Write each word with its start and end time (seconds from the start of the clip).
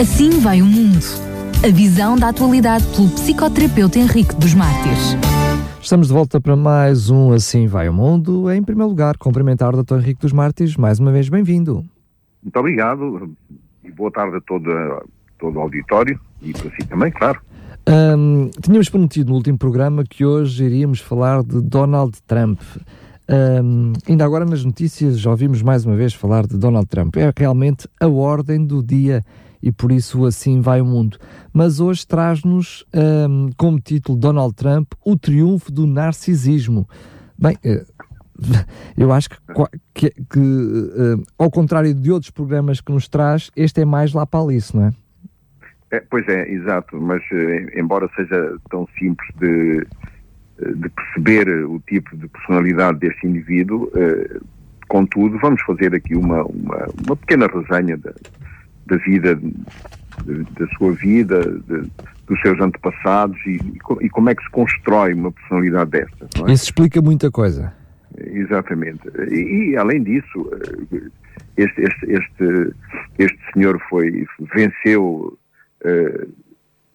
Assim 0.00 0.40
vai 0.40 0.62
o 0.62 0.64
mundo. 0.64 1.04
A 1.62 1.70
visão 1.70 2.16
da 2.16 2.30
atualidade 2.30 2.86
pelo 2.96 3.10
psicoterapeuta 3.10 3.98
Henrique 3.98 4.34
dos 4.34 4.54
Mártires. 4.54 5.14
Estamos 5.78 6.08
de 6.08 6.14
volta 6.14 6.40
para 6.40 6.56
mais 6.56 7.10
um 7.10 7.34
Assim 7.34 7.66
Vai 7.66 7.86
o 7.86 7.92
Mundo. 7.92 8.50
Em 8.50 8.62
primeiro 8.62 8.88
lugar, 8.88 9.18
cumprimentar 9.18 9.74
o 9.74 9.82
Dr. 9.82 9.96
Henrique 9.96 10.22
dos 10.22 10.32
Mártires. 10.32 10.74
Mais 10.78 10.98
uma 10.98 11.12
vez, 11.12 11.28
bem-vindo. 11.28 11.84
Muito 12.42 12.56
obrigado 12.58 13.30
e 13.84 13.92
boa 13.92 14.10
tarde 14.10 14.38
a 14.38 14.40
todo, 14.40 14.70
todo 15.38 15.56
o 15.58 15.60
auditório 15.60 16.18
e 16.40 16.54
para 16.54 16.70
si 16.70 16.88
também, 16.88 17.12
claro. 17.12 17.38
Um, 17.86 18.48
tínhamos 18.62 18.88
prometido 18.88 19.28
no 19.28 19.36
último 19.36 19.58
programa 19.58 20.02
que 20.08 20.24
hoje 20.24 20.64
iríamos 20.64 21.00
falar 21.00 21.42
de 21.42 21.60
Donald 21.60 22.16
Trump. 22.26 22.58
Um, 23.28 23.92
ainda 24.08 24.24
agora 24.24 24.46
nas 24.46 24.64
notícias 24.64 25.20
já 25.20 25.30
ouvimos 25.30 25.60
mais 25.60 25.84
uma 25.84 25.94
vez 25.94 26.14
falar 26.14 26.46
de 26.46 26.56
Donald 26.56 26.86
Trump. 26.86 27.18
É 27.18 27.30
realmente 27.36 27.86
a 28.00 28.08
ordem 28.08 28.64
do 28.64 28.82
dia 28.82 29.22
e 29.62 29.70
por 29.70 29.92
isso 29.92 30.24
assim 30.24 30.60
vai 30.60 30.80
o 30.80 30.84
mundo. 30.84 31.18
Mas 31.52 31.80
hoje 31.80 32.06
traz-nos 32.06 32.84
um, 32.94 33.50
como 33.56 33.80
título 33.80 34.18
Donald 34.18 34.54
Trump 34.54 34.92
o 35.04 35.16
triunfo 35.16 35.70
do 35.70 35.86
narcisismo. 35.86 36.88
Bem, 37.38 37.56
eh, 37.64 37.84
eu 38.96 39.12
acho 39.12 39.30
que, 39.30 39.36
que, 39.94 40.10
que 40.10 40.38
uh, 40.38 41.22
ao 41.38 41.50
contrário 41.50 41.94
de 41.94 42.10
outros 42.10 42.30
programas 42.30 42.80
que 42.80 42.92
nos 42.92 43.08
traz, 43.08 43.50
este 43.54 43.82
é 43.82 43.84
mais 43.84 44.12
lá 44.12 44.26
para 44.26 44.40
Alice, 44.40 44.74
não 44.74 44.86
é? 44.86 44.92
é 45.90 46.00
pois 46.00 46.26
é, 46.28 46.50
exato, 46.50 47.00
mas 47.00 47.22
uh, 47.30 47.78
embora 47.78 48.08
seja 48.16 48.56
tão 48.70 48.88
simples 48.98 49.28
de, 49.38 49.86
de 50.74 50.88
perceber 50.88 51.64
o 51.66 51.80
tipo 51.80 52.16
de 52.16 52.28
personalidade 52.28 52.98
deste 52.98 53.26
indivíduo, 53.26 53.90
contudo, 54.88 55.38
vamos 55.38 55.62
fazer 55.62 55.94
aqui 55.94 56.14
uma, 56.16 56.42
uma, 56.44 56.86
uma 57.06 57.16
pequena 57.16 57.46
resenha 57.46 57.96
da, 57.96 58.12
da 58.90 58.96
vida, 58.96 59.34
da 59.36 60.66
sua 60.76 60.92
vida, 60.92 61.40
de, 61.40 61.90
dos 62.26 62.40
seus 62.42 62.60
antepassados 62.60 63.38
e, 63.46 63.58
e, 64.02 64.08
como 64.10 64.30
é 64.30 64.34
que 64.34 64.42
se 64.42 64.50
constrói 64.50 65.14
uma 65.14 65.32
personalidade 65.32 65.90
desta. 65.90 66.28
É? 66.46 66.52
Isso 66.52 66.64
explica 66.64 67.00
muita 67.00 67.30
coisa. 67.30 67.72
Exatamente. 68.18 69.00
E, 69.30 69.70
e 69.70 69.76
além 69.76 70.02
disso, 70.02 70.50
eh, 70.92 71.00
este, 71.56 71.82
este, 71.82 72.12
este, 72.12 72.74
este 73.18 73.38
senhor 73.52 73.80
foi, 73.88 74.26
venceu, 74.54 75.38
uh, 75.84 76.32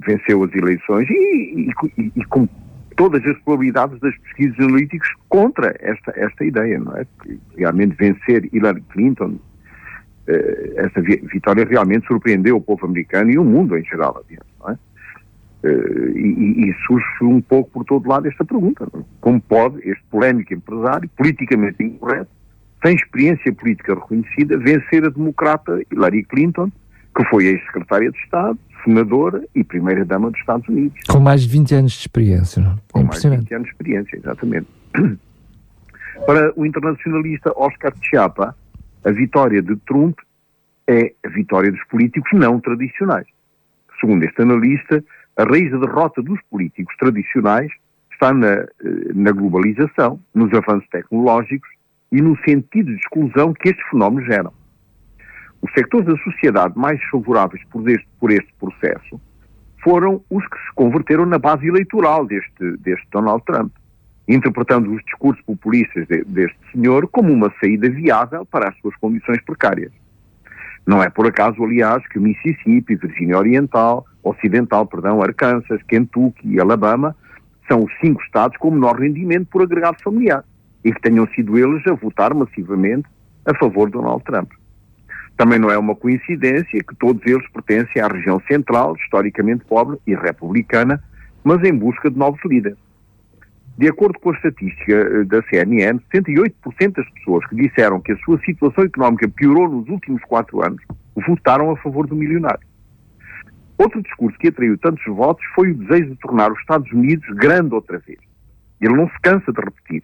venceu 0.05 0.43
as 0.43 0.53
eleições 0.53 1.09
e, 1.09 1.69
e, 1.97 2.11
e, 2.15 2.25
com 2.25 2.47
todas 2.95 3.25
as 3.25 3.37
probabilidades 3.39 3.99
das 3.99 4.15
pesquisas 4.19 4.59
analíticas 4.59 5.09
contra 5.29 5.75
esta, 5.79 6.13
esta 6.15 6.45
ideia, 6.45 6.79
não 6.79 6.95
é? 6.95 7.05
Realmente 7.57 7.95
vencer 7.95 8.49
Hillary 8.53 8.81
Clinton 8.91 9.37
essa 10.27 11.01
vitória 11.01 11.65
realmente 11.65 12.07
surpreendeu 12.07 12.57
o 12.57 12.61
povo 12.61 12.85
americano 12.85 13.31
e 13.31 13.37
o 13.37 13.43
mundo 13.43 13.77
em 13.77 13.83
geral, 13.83 14.17
adiante, 14.23 14.45
não 14.59 14.71
é? 14.71 14.77
Eh, 15.65 16.11
e, 16.15 16.69
e, 16.69 16.73
surge 16.85 17.05
um 17.23 17.41
pouco 17.41 17.71
por 17.71 17.85
todo 17.85 18.07
lado 18.07 18.27
esta 18.27 18.45
pergunta: 18.45 18.85
é? 18.93 18.99
como 19.19 19.41
pode 19.41 19.77
este 19.87 20.03
polémico 20.11 20.53
empresário, 20.53 21.09
politicamente 21.17 21.83
incorreto, 21.83 22.29
sem 22.85 22.95
experiência 22.95 23.51
política 23.51 23.95
reconhecida, 23.95 24.57
vencer 24.59 25.03
a 25.05 25.09
democrata 25.09 25.81
Hillary 25.91 26.23
Clinton, 26.25 26.71
que 27.15 27.25
foi 27.25 27.45
ex-secretária 27.45 28.11
de 28.11 28.17
Estado, 28.19 28.59
senadora 28.83 29.43
e 29.55 29.63
primeira-dama 29.63 30.29
dos 30.29 30.39
Estados 30.39 30.67
Unidos? 30.69 30.99
Com 31.09 31.19
mais 31.19 31.41
de 31.41 31.49
20 31.49 31.75
anos 31.75 31.91
de 31.93 31.99
experiência, 31.99 32.61
não? 32.61 32.73
É 32.73 32.77
Com 32.91 33.03
mais 33.03 33.21
de 33.21 33.29
20 33.29 33.53
anos 33.55 33.65
de 33.67 33.71
experiência, 33.73 34.17
exatamente. 34.17 34.67
Para 36.27 36.53
o 36.55 36.65
internacionalista 36.65 37.51
Oscar 37.57 37.91
Chiapa, 38.03 38.55
a 39.05 39.11
vitória 39.11 39.61
de 39.61 39.75
Trump 39.87 40.17
é 40.87 41.13
a 41.23 41.29
vitória 41.29 41.71
dos 41.71 41.83
políticos 41.85 42.29
não 42.33 42.59
tradicionais. 42.59 43.27
Segundo 43.99 44.23
este 44.23 44.41
analista, 44.41 45.03
a 45.37 45.43
raiz 45.43 45.71
da 45.71 45.77
derrota 45.77 46.21
dos 46.21 46.39
políticos 46.49 46.95
tradicionais 46.97 47.71
está 48.11 48.33
na, 48.33 48.47
eh, 48.47 48.67
na 49.13 49.31
globalização, 49.31 50.19
nos 50.33 50.51
avanços 50.53 50.87
tecnológicos 50.89 51.69
e 52.11 52.21
no 52.21 52.37
sentido 52.43 52.91
de 52.91 52.97
exclusão 52.97 53.53
que 53.53 53.69
estes 53.69 53.85
fenómenos 53.89 54.25
geram. 54.25 54.53
Os 55.61 55.71
sectores 55.73 56.07
da 56.07 56.17
sociedade 56.17 56.77
mais 56.77 57.01
favoráveis 57.05 57.63
por 57.69 57.87
este, 57.89 58.07
por 58.19 58.31
este 58.31 58.53
processo 58.59 59.21
foram 59.83 60.23
os 60.29 60.47
que 60.47 60.57
se 60.57 60.73
converteram 60.75 61.25
na 61.25 61.37
base 61.37 61.67
eleitoral 61.67 62.25
deste, 62.25 62.77
deste 62.77 63.07
Donald 63.11 63.43
Trump 63.45 63.71
interpretando 64.27 64.91
os 64.91 65.03
discursos 65.03 65.43
populistas 65.45 66.07
de, 66.07 66.23
deste 66.23 66.57
senhor 66.71 67.07
como 67.07 67.31
uma 67.31 67.53
saída 67.59 67.89
viável 67.89 68.45
para 68.45 68.69
as 68.69 68.77
suas 68.79 68.95
condições 68.97 69.41
precárias. 69.43 69.91
Não 70.85 71.01
é 71.01 71.09
por 71.09 71.27
acaso, 71.27 71.63
aliás, 71.63 72.05
que 72.07 72.19
Mississippi, 72.19 72.95
Virgínia 72.95 73.37
Oriental, 73.37 74.05
Ocidental, 74.23 74.85
perdão, 74.85 75.21
Arkansas, 75.21 75.81
Kentucky 75.83 76.47
e 76.47 76.59
Alabama 76.59 77.15
são 77.67 77.83
os 77.83 77.91
cinco 77.99 78.21
estados 78.21 78.57
com 78.57 78.71
menor 78.71 78.99
rendimento 78.99 79.47
por 79.47 79.63
agregado 79.63 80.01
familiar 80.03 80.43
e 80.83 80.91
que 80.91 81.01
tenham 81.01 81.27
sido 81.29 81.57
eles 81.57 81.85
a 81.87 81.93
votar 81.93 82.33
massivamente 82.33 83.07
a 83.45 83.55
favor 83.55 83.87
de 83.87 83.93
Donald 83.93 84.23
Trump. 84.23 84.51
Também 85.37 85.59
não 85.59 85.69
é 85.69 85.77
uma 85.77 85.95
coincidência 85.95 86.83
que 86.83 86.95
todos 86.95 87.21
eles 87.25 87.47
pertencem 87.49 88.01
à 88.01 88.07
região 88.07 88.39
central, 88.47 88.95
historicamente 88.95 89.65
pobre 89.65 89.97
e 90.07 90.15
republicana, 90.15 91.03
mas 91.43 91.61
em 91.63 91.73
busca 91.73 92.09
de 92.09 92.17
novos 92.17 92.39
líderes. 92.45 92.77
De 93.77 93.89
acordo 93.89 94.17
com 94.19 94.29
a 94.29 94.33
estatística 94.33 94.93
eh, 94.93 95.23
da 95.25 95.41
CNN, 95.49 95.99
78% 96.13 96.93
das 96.93 97.09
pessoas 97.11 97.45
que 97.47 97.55
disseram 97.55 97.99
que 97.99 98.13
a 98.13 98.17
sua 98.19 98.39
situação 98.39 98.85
económica 98.85 99.27
piorou 99.27 99.67
nos 99.67 99.89
últimos 99.89 100.21
quatro 100.23 100.65
anos 100.65 100.81
votaram 101.27 101.71
a 101.71 101.77
favor 101.77 102.07
do 102.07 102.15
milionário. 102.15 102.65
Outro 103.77 104.01
discurso 104.01 104.37
que 104.37 104.47
atraiu 104.47 104.77
tantos 104.77 105.03
votos 105.05 105.43
foi 105.53 105.71
o 105.71 105.77
desejo 105.77 106.11
de 106.11 106.15
tornar 106.17 106.51
os 106.51 106.59
Estados 106.59 106.89
Unidos 106.93 107.27
grande 107.35 107.73
outra 107.73 107.99
vez. 107.99 108.19
Ele 108.79 108.95
não 108.95 109.09
se 109.09 109.19
cansa 109.21 109.51
de 109.51 109.59
repetir. 109.59 110.03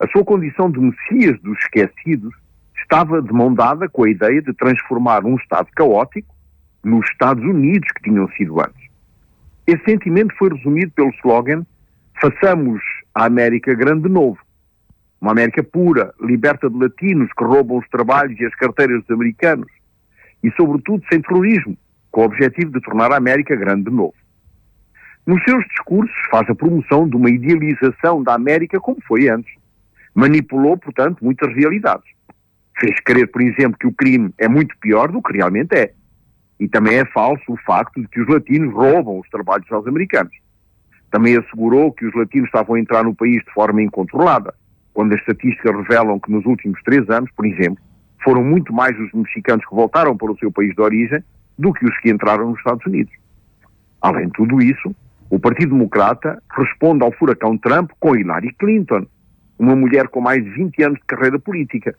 A 0.00 0.08
sua 0.08 0.24
condição 0.24 0.70
de 0.70 0.80
Messias 0.80 1.40
dos 1.40 1.56
esquecidos 1.58 2.34
estava 2.80 3.22
de 3.22 3.32
mão 3.32 3.54
dada 3.54 3.88
com 3.88 4.04
a 4.04 4.10
ideia 4.10 4.42
de 4.42 4.52
transformar 4.54 5.24
um 5.24 5.36
Estado 5.36 5.68
caótico 5.76 6.34
nos 6.82 7.08
Estados 7.10 7.44
Unidos 7.44 7.88
que 7.92 8.10
tinham 8.10 8.28
sido 8.30 8.60
antes. 8.60 8.88
Esse 9.66 9.84
sentimento 9.84 10.34
foi 10.36 10.48
resumido 10.48 10.90
pelo 10.92 11.10
slogan 11.10 11.64
façamos 12.20 12.80
a 13.14 13.26
América 13.26 13.74
grande 13.74 14.02
de 14.02 14.08
novo. 14.08 14.38
Uma 15.20 15.32
América 15.32 15.62
pura, 15.62 16.14
liberta 16.20 16.70
de 16.70 16.78
latinos 16.78 17.28
que 17.36 17.44
roubam 17.44 17.78
os 17.78 17.88
trabalhos 17.88 18.38
e 18.38 18.44
as 18.44 18.54
carteiras 18.54 19.02
dos 19.02 19.10
americanos. 19.10 19.68
E, 20.42 20.50
sobretudo, 20.52 21.02
sem 21.10 21.20
terrorismo, 21.20 21.76
com 22.10 22.22
o 22.22 22.24
objetivo 22.24 22.70
de 22.70 22.80
tornar 22.80 23.12
a 23.12 23.16
América 23.16 23.56
grande 23.56 23.84
de 23.84 23.90
novo. 23.90 24.14
Nos 25.26 25.42
seus 25.44 25.64
discursos 25.66 26.16
faz 26.30 26.48
a 26.48 26.54
promoção 26.54 27.08
de 27.08 27.16
uma 27.16 27.28
idealização 27.28 28.22
da 28.22 28.34
América 28.34 28.80
como 28.80 28.98
foi 29.06 29.28
antes. 29.28 29.52
Manipulou, 30.14 30.78
portanto, 30.78 31.24
muitas 31.24 31.52
realidades. 31.54 32.08
Fez 32.78 32.98
crer, 33.00 33.30
por 33.30 33.42
exemplo, 33.42 33.76
que 33.78 33.86
o 33.86 33.92
crime 33.92 34.32
é 34.38 34.48
muito 34.48 34.76
pior 34.78 35.10
do 35.10 35.20
que 35.20 35.36
realmente 35.36 35.74
é. 35.74 35.92
E 36.60 36.68
também 36.68 36.98
é 36.98 37.04
falso 37.04 37.42
o 37.48 37.56
facto 37.58 38.00
de 38.00 38.08
que 38.08 38.20
os 38.20 38.28
latinos 38.28 38.72
roubam 38.72 39.18
os 39.18 39.28
trabalhos 39.28 39.70
aos 39.70 39.86
americanos. 39.86 40.32
Também 41.10 41.36
assegurou 41.36 41.92
que 41.92 42.06
os 42.06 42.14
latinos 42.14 42.48
estavam 42.48 42.76
a 42.76 42.80
entrar 42.80 43.04
no 43.04 43.14
país 43.14 43.42
de 43.44 43.52
forma 43.52 43.82
incontrolada, 43.82 44.54
quando 44.92 45.14
as 45.14 45.20
estatísticas 45.20 45.74
revelam 45.76 46.18
que 46.18 46.30
nos 46.30 46.44
últimos 46.44 46.82
três 46.82 47.08
anos, 47.08 47.30
por 47.36 47.46
exemplo, 47.46 47.78
foram 48.22 48.42
muito 48.42 48.72
mais 48.72 48.98
os 48.98 49.12
mexicanos 49.12 49.64
que 49.64 49.74
voltaram 49.74 50.16
para 50.16 50.32
o 50.32 50.38
seu 50.38 50.50
país 50.50 50.74
de 50.74 50.80
origem 50.80 51.22
do 51.56 51.72
que 51.72 51.86
os 51.86 51.98
que 52.00 52.10
entraram 52.10 52.50
nos 52.50 52.58
Estados 52.58 52.84
Unidos. 52.84 53.12
Além 54.00 54.26
de 54.26 54.32
tudo 54.32 54.60
isso, 54.60 54.94
o 55.30 55.38
Partido 55.38 55.70
Democrata 55.70 56.42
responde 56.56 57.04
ao 57.04 57.12
furacão 57.12 57.56
Trump 57.58 57.90
com 57.98 58.16
Hillary 58.16 58.52
Clinton, 58.54 59.06
uma 59.58 59.74
mulher 59.74 60.08
com 60.08 60.20
mais 60.20 60.42
de 60.42 60.50
20 60.50 60.82
anos 60.82 60.98
de 60.98 61.04
carreira 61.06 61.38
política. 61.38 61.94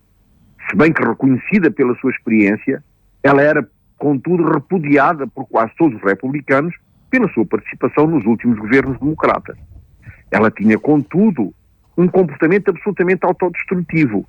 Se 0.70 0.76
bem 0.76 0.94
que 0.94 1.04
reconhecida 1.04 1.72
pela 1.72 1.96
sua 1.96 2.12
experiência, 2.12 2.84
ela 3.24 3.42
era, 3.42 3.68
contudo, 3.98 4.52
repudiada 4.52 5.28
por 5.28 5.48
quase 5.48 5.72
todos 5.78 5.98
os 5.98 6.04
republicanos 6.04 6.76
pela 7.10 7.28
sua 7.34 7.46
participação 7.46 8.08
nos 8.08 8.26
últimos 8.26 8.58
governos 8.58 9.00
democratas. 9.00 9.58
Ela 10.32 10.52
tinha, 10.52 10.78
contudo, 10.78 11.54
um 11.98 12.08
comportamento 12.08 12.70
absolutamente 12.70 13.26
autodestrutivo. 13.26 14.28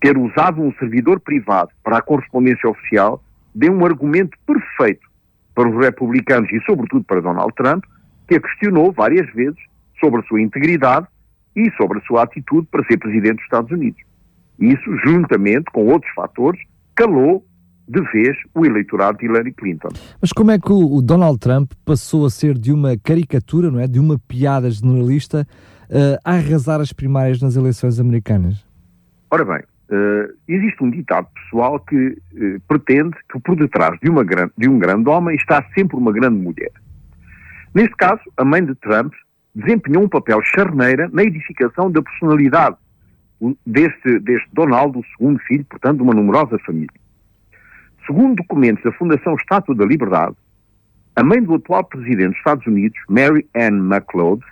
Ter 0.00 0.18
usado 0.18 0.60
um 0.60 0.72
servidor 0.74 1.20
privado 1.20 1.70
para 1.82 1.98
a 1.98 2.02
correspondência 2.02 2.68
oficial 2.68 3.22
deu 3.54 3.72
um 3.72 3.84
argumento 3.84 4.36
perfeito 4.46 5.08
para 5.54 5.68
os 5.68 5.84
republicanos 5.84 6.50
e, 6.50 6.60
sobretudo, 6.64 7.04
para 7.04 7.20
Donald 7.20 7.52
Trump, 7.54 7.84
que 8.26 8.34
a 8.34 8.40
questionou 8.40 8.92
várias 8.92 9.30
vezes 9.32 9.58
sobre 10.00 10.20
a 10.20 10.24
sua 10.24 10.40
integridade 10.40 11.06
e 11.54 11.70
sobre 11.76 11.98
a 11.98 12.02
sua 12.02 12.22
atitude 12.22 12.66
para 12.70 12.84
ser 12.84 12.96
presidente 12.96 13.36
dos 13.36 13.44
Estados 13.44 13.70
Unidos. 13.70 14.02
Isso, 14.58 14.96
juntamente 15.04 15.66
com 15.72 15.86
outros 15.86 16.12
fatores, 16.14 16.60
calou 16.94 17.44
de 17.88 18.00
vez 18.12 18.36
o 18.54 18.64
eleitorado 18.64 19.18
de 19.18 19.26
Hillary 19.26 19.52
Clinton. 19.52 19.88
Mas 20.20 20.32
como 20.32 20.50
é 20.50 20.58
que 20.58 20.72
o 20.72 21.00
Donald 21.02 21.38
Trump 21.38 21.72
passou 21.84 22.24
a 22.26 22.30
ser 22.30 22.56
de 22.58 22.72
uma 22.72 22.96
caricatura, 22.96 23.70
não 23.70 23.80
é, 23.80 23.86
de 23.86 23.98
uma 23.98 24.18
piada 24.18 24.70
generalista, 24.70 25.46
uh, 25.90 26.18
a 26.24 26.32
arrasar 26.34 26.80
as 26.80 26.92
primárias 26.92 27.40
nas 27.40 27.56
eleições 27.56 27.98
americanas? 27.98 28.64
Ora 29.30 29.44
bem, 29.44 29.62
Uh, 29.92 30.32
existe 30.48 30.82
um 30.82 30.90
ditado 30.90 31.28
pessoal 31.34 31.78
que 31.80 31.94
uh, 31.96 32.60
pretende 32.66 33.14
que 33.30 33.38
por 33.40 33.54
detrás 33.54 34.00
de, 34.00 34.08
uma 34.08 34.24
gran, 34.24 34.48
de 34.56 34.66
um 34.66 34.78
grande 34.78 35.06
homem 35.06 35.36
está 35.36 35.62
sempre 35.74 35.98
uma 35.98 36.10
grande 36.10 36.38
mulher. 36.38 36.72
Neste 37.74 37.94
caso, 37.96 38.22
a 38.38 38.42
mãe 38.42 38.64
de 38.64 38.74
Trump 38.76 39.12
desempenhou 39.54 40.04
um 40.04 40.08
papel 40.08 40.40
charneira 40.42 41.10
na 41.12 41.22
edificação 41.22 41.90
da 41.90 42.00
personalidade 42.00 42.76
deste, 43.66 44.18
deste 44.20 44.48
Donald, 44.54 44.98
o 44.98 45.04
segundo 45.14 45.38
filho, 45.40 45.64
portanto, 45.66 45.98
de 45.98 46.02
uma 46.04 46.14
numerosa 46.14 46.58
família. 46.60 47.01
Segundo 48.06 48.36
documentos 48.36 48.82
da 48.82 48.92
Fundação 48.92 49.34
Estátua 49.34 49.74
da 49.74 49.84
Liberdade, 49.84 50.34
a 51.14 51.22
mãe 51.22 51.42
do 51.42 51.54
atual 51.54 51.84
presidente 51.84 52.30
dos 52.30 52.38
Estados 52.38 52.66
Unidos, 52.66 52.98
Mary 53.08 53.46
Ann 53.54 53.86
McLeod, 53.86 54.42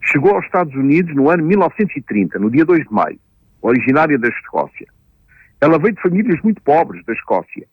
chegou 0.00 0.34
aos 0.34 0.44
Estados 0.44 0.74
Unidos 0.74 1.14
no 1.14 1.28
ano 1.28 1.44
1930, 1.44 2.38
no 2.38 2.50
dia 2.50 2.64
2 2.64 2.84
de 2.84 2.92
maio, 2.92 3.18
originária 3.60 4.18
da 4.18 4.28
Escócia. 4.28 4.86
Ela 5.60 5.78
veio 5.78 5.94
de 5.94 6.00
famílias 6.00 6.40
muito 6.42 6.62
pobres 6.62 7.04
da 7.04 7.12
Escócia. 7.12 7.66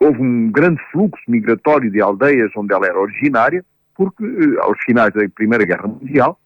Houve 0.00 0.20
um 0.22 0.50
grande 0.50 0.80
fluxo 0.90 1.22
migratório 1.28 1.90
de 1.90 2.00
aldeias 2.00 2.50
onde 2.56 2.72
ela 2.72 2.86
era 2.86 2.98
originária, 2.98 3.64
porque 3.94 4.24
eh, 4.24 4.60
aos 4.60 4.78
finais 4.84 5.12
da 5.12 5.28
Primeira 5.34 5.64
Guerra 5.64 5.86
Mundial, 5.86 6.40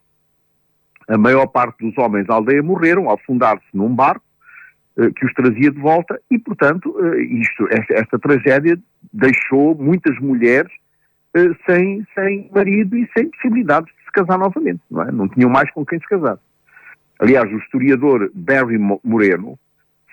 a 1.07 1.17
maior 1.17 1.47
parte 1.47 1.85
dos 1.85 1.97
homens 1.97 2.27
da 2.27 2.33
aldeia 2.33 2.61
morreram 2.61 3.07
ao 3.07 3.15
afundar-se 3.15 3.65
num 3.73 3.93
barco 3.95 4.26
que 5.15 5.25
os 5.25 5.33
trazia 5.33 5.71
de 5.71 5.79
volta 5.79 6.19
e, 6.29 6.39
portanto, 6.39 6.95
eh, 6.99 7.21
isto, 7.21 7.67
esta, 7.69 7.93
esta, 7.93 8.19
tragédia 8.19 8.77
deixou 9.13 9.75
muitas 9.75 10.17
mulheres 10.19 10.71
sem, 11.67 12.05
sem 12.15 12.49
marido 12.53 12.97
e 12.97 13.07
sem 13.15 13.29
possibilidades 13.29 13.93
de 13.93 14.05
se 14.05 14.11
casar 14.11 14.39
novamente, 14.39 14.81
não 14.89 15.03
é? 15.03 15.11
Não 15.11 15.27
tinham 15.27 15.49
mais 15.49 15.69
com 15.71 15.85
quem 15.85 15.99
se 15.99 16.07
casar. 16.07 16.39
Aliás, 17.19 17.51
o 17.51 17.57
historiador 17.57 18.31
Barry 18.33 18.77
Moreno 19.03 19.59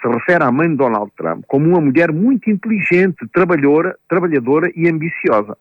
se 0.03 0.09
refere 0.09 0.45
à 0.45 0.53
mãe 0.53 0.69
de 0.69 0.77
Donald 0.77 1.11
Trump 1.17 1.45
como 1.47 1.67
uma 1.67 1.81
mulher 1.81 2.13
muito 2.13 2.51
inteligente, 2.51 3.27
trabalhadora, 3.33 3.97
trabalhadora 4.07 4.71
e 4.77 4.89
ambiciosa. 4.89 5.57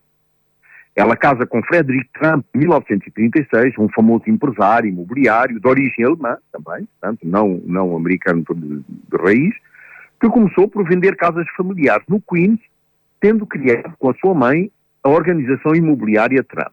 Ela 0.96 1.16
casa 1.16 1.44
com 1.44 1.62
Frederick 1.62 2.08
Trump 2.12 2.44
em 2.54 2.58
1936, 2.58 3.76
um 3.78 3.88
famoso 3.88 4.24
empresário 4.28 4.88
imobiliário 4.88 5.58
de 5.58 5.66
origem 5.66 6.04
alemã 6.04 6.36
também, 6.52 6.86
portanto, 6.86 7.20
não, 7.24 7.60
não 7.64 7.96
americano 7.96 8.44
de, 8.54 8.78
de 8.78 9.16
raiz, 9.16 9.54
que 10.20 10.28
começou 10.28 10.68
por 10.68 10.88
vender 10.88 11.16
casas 11.16 11.46
familiares 11.56 12.04
no 12.08 12.20
Queens, 12.20 12.60
tendo 13.20 13.44
criado 13.44 13.92
com 13.98 14.10
a 14.10 14.14
sua 14.14 14.34
mãe 14.34 14.70
a 15.02 15.08
organização 15.08 15.74
imobiliária 15.74 16.44
Trump. 16.44 16.72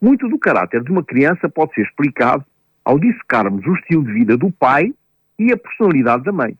Muito 0.00 0.28
do 0.28 0.38
caráter 0.38 0.82
de 0.84 0.90
uma 0.92 1.02
criança 1.02 1.48
pode 1.48 1.74
ser 1.74 1.82
explicado 1.82 2.44
ao 2.84 2.98
dissecarmos 2.98 3.66
o 3.66 3.74
estilo 3.74 4.04
de 4.04 4.12
vida 4.12 4.36
do 4.36 4.52
pai 4.52 4.92
e 5.38 5.52
a 5.52 5.56
personalidade 5.56 6.24
da 6.24 6.32
mãe. 6.32 6.56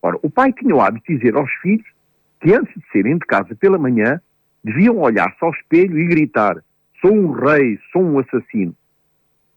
Ora, 0.00 0.18
o 0.22 0.30
pai 0.30 0.52
tinha 0.52 0.74
o 0.74 0.80
hábito 0.80 1.06
de 1.08 1.18
dizer 1.18 1.34
aos 1.34 1.50
filhos 1.60 1.86
que 2.40 2.54
antes 2.54 2.74
de 2.74 2.82
saírem 2.92 3.18
de 3.18 3.26
casa 3.26 3.54
pela 3.56 3.78
manhã 3.78 4.20
deviam 4.64 4.98
olhar-se 4.98 5.36
ao 5.40 5.50
espelho 5.50 5.98
e 5.98 6.06
gritar: 6.06 6.56
Sou 7.00 7.12
um 7.12 7.30
rei, 7.32 7.78
sou 7.92 8.02
um 8.02 8.18
assassino. 8.18 8.74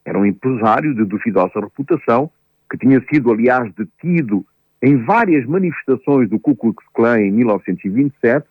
Era 0.05 0.19
um 0.19 0.25
empresário 0.25 0.93
de 0.93 1.05
duvidosa 1.05 1.59
reputação, 1.59 2.29
que 2.69 2.77
tinha 2.77 3.03
sido, 3.11 3.31
aliás, 3.31 3.71
detido 3.73 4.45
em 4.81 4.97
várias 5.03 5.45
manifestações 5.45 6.29
do 6.29 6.39
Ku 6.39 6.55
Klux 6.55 6.83
Klan 6.93 7.21
em 7.21 7.31
1927 7.31 8.45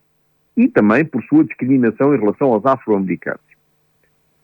e 0.57 0.69
também 0.69 1.05
por 1.05 1.23
sua 1.25 1.45
discriminação 1.45 2.15
em 2.15 2.19
relação 2.19 2.53
aos 2.53 2.65
afro-americanos. 2.65 3.41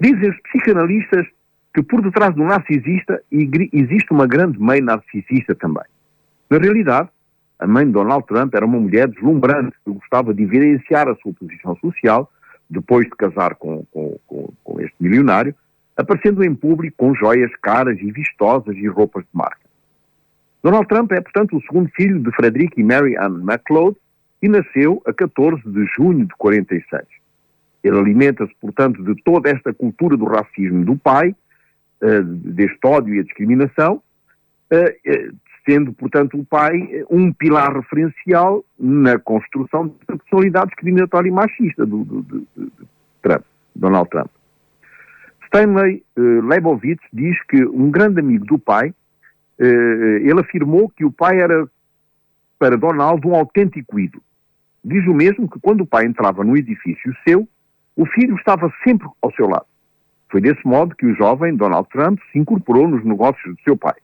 Dizem 0.00 0.30
os 0.30 0.40
psicanalistas 0.42 1.26
que 1.74 1.82
por 1.82 2.02
detrás 2.02 2.34
do 2.34 2.44
narcisista 2.44 3.22
existe 3.30 4.12
uma 4.12 4.26
grande 4.26 4.58
mãe 4.58 4.80
narcisista 4.80 5.54
também. 5.54 5.84
Na 6.50 6.58
realidade, 6.58 7.08
a 7.62 7.66
mãe 7.66 7.86
de 7.86 7.92
Donald 7.92 8.26
Trump 8.26 8.52
era 8.54 8.66
uma 8.66 8.80
mulher 8.80 9.06
deslumbrante 9.06 9.76
que 9.84 9.92
gostava 9.92 10.34
de 10.34 10.42
evidenciar 10.42 11.08
a 11.08 11.14
sua 11.14 11.32
posição 11.32 11.76
social 11.76 12.28
depois 12.68 13.04
de 13.04 13.12
casar 13.12 13.54
com, 13.54 13.84
com, 13.92 14.18
com, 14.26 14.52
com 14.64 14.80
este 14.80 14.96
milionário, 14.98 15.54
aparecendo 15.96 16.42
em 16.42 16.52
público 16.54 16.96
com 16.96 17.14
joias 17.14 17.54
caras 17.62 17.96
e 18.00 18.10
vistosas 18.10 18.74
e 18.76 18.88
roupas 18.88 19.22
de 19.22 19.30
marca. 19.32 19.60
Donald 20.60 20.88
Trump 20.88 21.12
é, 21.12 21.20
portanto, 21.20 21.56
o 21.56 21.62
segundo 21.62 21.88
filho 21.94 22.18
de 22.18 22.32
Frederick 22.32 22.80
e 22.80 22.82
Mary 22.82 23.16
Ann 23.16 23.42
McLeod 23.42 23.96
e 24.42 24.48
nasceu 24.48 25.00
a 25.06 25.12
14 25.12 25.62
de 25.64 25.86
junho 25.96 26.26
de 26.26 26.34
46. 26.38 27.02
Ele 27.84 27.98
alimenta-se, 27.98 28.52
portanto, 28.60 29.04
de 29.04 29.14
toda 29.22 29.50
esta 29.50 29.72
cultura 29.72 30.16
do 30.16 30.24
racismo 30.24 30.84
do 30.84 30.96
pai 30.96 31.34
eh, 32.00 32.22
deste 32.22 32.84
ódio 32.84 33.14
e 33.14 33.20
a 33.20 33.22
discriminação, 33.22 34.02
eh, 34.70 34.96
eh, 35.04 35.30
sendo, 35.64 35.92
portanto, 35.92 36.38
o 36.38 36.44
pai 36.44 37.04
um 37.10 37.32
pilar 37.32 37.74
referencial 37.74 38.64
na 38.78 39.18
construção 39.18 39.94
da 40.06 40.16
personalidade 40.16 40.66
discriminatória 40.68 41.28
e 41.28 41.32
machista 41.32 41.86
do, 41.86 42.04
do, 42.04 42.22
do, 42.22 42.46
do 42.56 42.88
Trump, 43.22 43.42
Donald 43.74 44.08
Trump. 44.10 44.30
Stanley 45.46 46.02
uh, 46.16 46.46
Leibovitz 46.46 47.02
diz 47.12 47.36
que 47.44 47.64
um 47.66 47.90
grande 47.90 48.20
amigo 48.20 48.44
do 48.46 48.58
pai, 48.58 48.88
uh, 48.88 49.64
ele 49.64 50.40
afirmou 50.40 50.88
que 50.88 51.04
o 51.04 51.12
pai 51.12 51.40
era 51.40 51.68
para 52.58 52.76
Donald 52.76 53.26
um 53.26 53.34
autêntico 53.34 53.98
ídolo. 53.98 54.22
Diz 54.84 55.06
o 55.06 55.14
mesmo 55.14 55.48
que 55.48 55.60
quando 55.60 55.82
o 55.82 55.86
pai 55.86 56.06
entrava 56.06 56.42
num 56.42 56.56
edifício 56.56 57.14
seu, 57.26 57.46
o 57.94 58.06
filho 58.06 58.34
estava 58.36 58.72
sempre 58.82 59.08
ao 59.20 59.32
seu 59.32 59.46
lado. 59.46 59.66
Foi 60.30 60.40
desse 60.40 60.66
modo 60.66 60.96
que 60.96 61.06
o 61.06 61.14
jovem 61.14 61.54
Donald 61.54 61.88
Trump 61.90 62.18
se 62.32 62.38
incorporou 62.38 62.88
nos 62.88 63.04
negócios 63.04 63.54
do 63.54 63.62
seu 63.62 63.76
pai. 63.76 63.94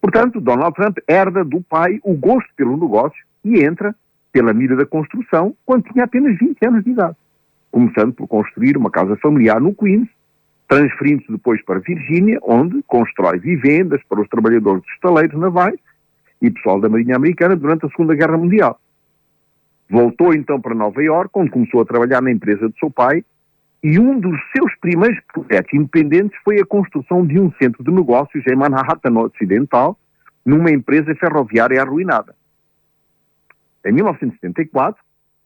Portanto, 0.00 0.40
Donald 0.40 0.74
Trump 0.74 0.98
herda 1.08 1.44
do 1.44 1.60
pai 1.62 2.00
o 2.02 2.14
gosto 2.14 2.48
pelo 2.56 2.76
negócio 2.76 3.18
e 3.44 3.62
entra 3.62 3.94
pela 4.32 4.52
mira 4.52 4.76
da 4.76 4.84
construção 4.84 5.54
quando 5.64 5.84
tinha 5.90 6.04
apenas 6.04 6.38
20 6.38 6.66
anos 6.66 6.84
de 6.84 6.90
idade, 6.90 7.16
começando 7.70 8.12
por 8.12 8.28
construir 8.28 8.76
uma 8.76 8.90
casa 8.90 9.16
familiar 9.16 9.60
no 9.60 9.74
Queens, 9.74 10.08
transferindo-se 10.68 11.32
depois 11.32 11.62
para 11.64 11.78
Virgínia, 11.78 12.38
onde 12.42 12.82
constrói 12.86 13.38
vivendas 13.38 14.02
para 14.08 14.20
os 14.20 14.28
trabalhadores 14.28 14.82
dos 14.82 14.92
estaleiros 14.92 15.38
navais 15.38 15.78
e 16.42 16.50
pessoal 16.50 16.80
da 16.80 16.88
Marinha 16.88 17.16
Americana 17.16 17.56
durante 17.56 17.86
a 17.86 17.88
Segunda 17.88 18.14
Guerra 18.14 18.36
Mundial. 18.36 18.78
Voltou 19.88 20.34
então 20.34 20.60
para 20.60 20.74
Nova 20.74 21.02
York, 21.02 21.30
onde 21.34 21.50
começou 21.50 21.80
a 21.80 21.86
trabalhar 21.86 22.20
na 22.20 22.30
empresa 22.30 22.68
de 22.68 22.78
seu 22.78 22.90
pai 22.90 23.24
e 23.88 24.00
um 24.00 24.18
dos 24.18 24.36
seus 24.50 24.74
primeiros 24.80 25.16
projetos 25.32 25.72
independentes 25.72 26.36
foi 26.42 26.58
a 26.58 26.66
construção 26.66 27.24
de 27.24 27.38
um 27.38 27.52
centro 27.52 27.84
de 27.84 27.90
negócios 27.92 28.44
em 28.44 28.56
Manhattan 28.56 29.16
Ocidental, 29.20 29.96
numa 30.44 30.72
empresa 30.72 31.14
ferroviária 31.14 31.80
arruinada. 31.80 32.34
Em 33.84 33.92
1974, 33.92 35.00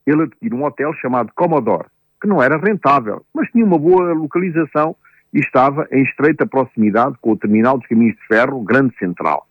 ele 0.06 0.22
adquiriu 0.22 0.56
um 0.56 0.64
hotel 0.64 0.90
chamado 0.94 1.30
Commodore, 1.34 1.88
que 2.18 2.26
não 2.26 2.42
era 2.42 2.56
rentável, 2.56 3.22
mas 3.34 3.50
tinha 3.50 3.62
uma 3.62 3.78
boa 3.78 4.14
localização 4.14 4.96
e 5.34 5.40
estava 5.40 5.86
em 5.92 6.02
estreita 6.02 6.46
proximidade 6.46 7.16
com 7.20 7.32
o 7.32 7.36
terminal 7.36 7.76
dos 7.76 7.86
caminhos 7.88 8.16
de 8.16 8.26
ferro 8.26 8.62
Grande 8.62 8.96
Central. 8.96 9.46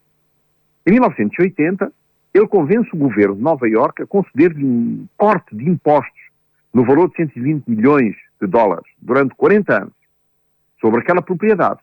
Em 0.87 0.93
1980, 0.93 1.93
ele 2.33 2.47
convence 2.47 2.89
o 2.91 2.97
governo 2.97 3.35
de 3.35 3.41
Nova 3.43 3.69
Iorque 3.69 4.01
a 4.01 4.07
conceder-lhe 4.07 4.65
um 4.65 5.05
corte 5.15 5.55
de 5.55 5.69
impostos 5.69 6.18
no 6.73 6.85
valor 6.85 7.09
de 7.09 7.15
120 7.17 7.67
milhões 7.67 8.15
de 8.39 8.47
dólares 8.47 8.85
durante 9.01 9.35
40 9.35 9.83
anos 9.83 9.93
sobre 10.79 11.01
aquela 11.01 11.21
propriedade 11.21 11.79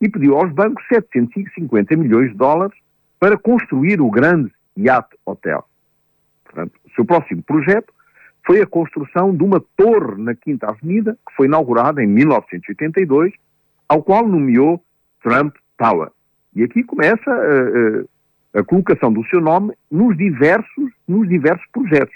e 0.00 0.08
pediu 0.08 0.36
aos 0.36 0.52
bancos 0.52 0.84
750 0.88 1.96
milhões 1.96 2.30
de 2.30 2.36
dólares 2.36 2.76
para 3.18 3.36
construir 3.36 4.00
o 4.00 4.10
grande 4.10 4.52
Yacht 4.76 5.16
Hotel. 5.24 5.64
Portanto, 6.44 6.72
o 6.86 6.90
seu 6.94 7.04
próximo 7.04 7.42
projeto 7.42 7.92
foi 8.46 8.62
a 8.62 8.66
construção 8.66 9.36
de 9.36 9.42
uma 9.42 9.62
torre 9.76 10.22
na 10.22 10.34
Quinta 10.34 10.68
Avenida, 10.68 11.18
que 11.28 11.34
foi 11.36 11.46
inaugurada 11.46 12.02
em 12.02 12.06
1982, 12.06 13.32
ao 13.88 14.02
qual 14.02 14.26
nomeou 14.26 14.82
Trump 15.22 15.54
Tower. 15.76 16.10
E 16.54 16.62
aqui 16.62 16.82
começa 16.82 17.30
a, 17.30 17.36
eh, 17.36 18.06
a, 18.54 18.58
eh, 18.58 18.60
a 18.60 18.64
colocação 18.64 19.12
do 19.12 19.24
seu 19.26 19.40
nome 19.40 19.74
nos 19.90 20.16
diversos, 20.16 20.90
nos 21.06 21.28
diversos 21.28 21.66
projetos. 21.72 22.14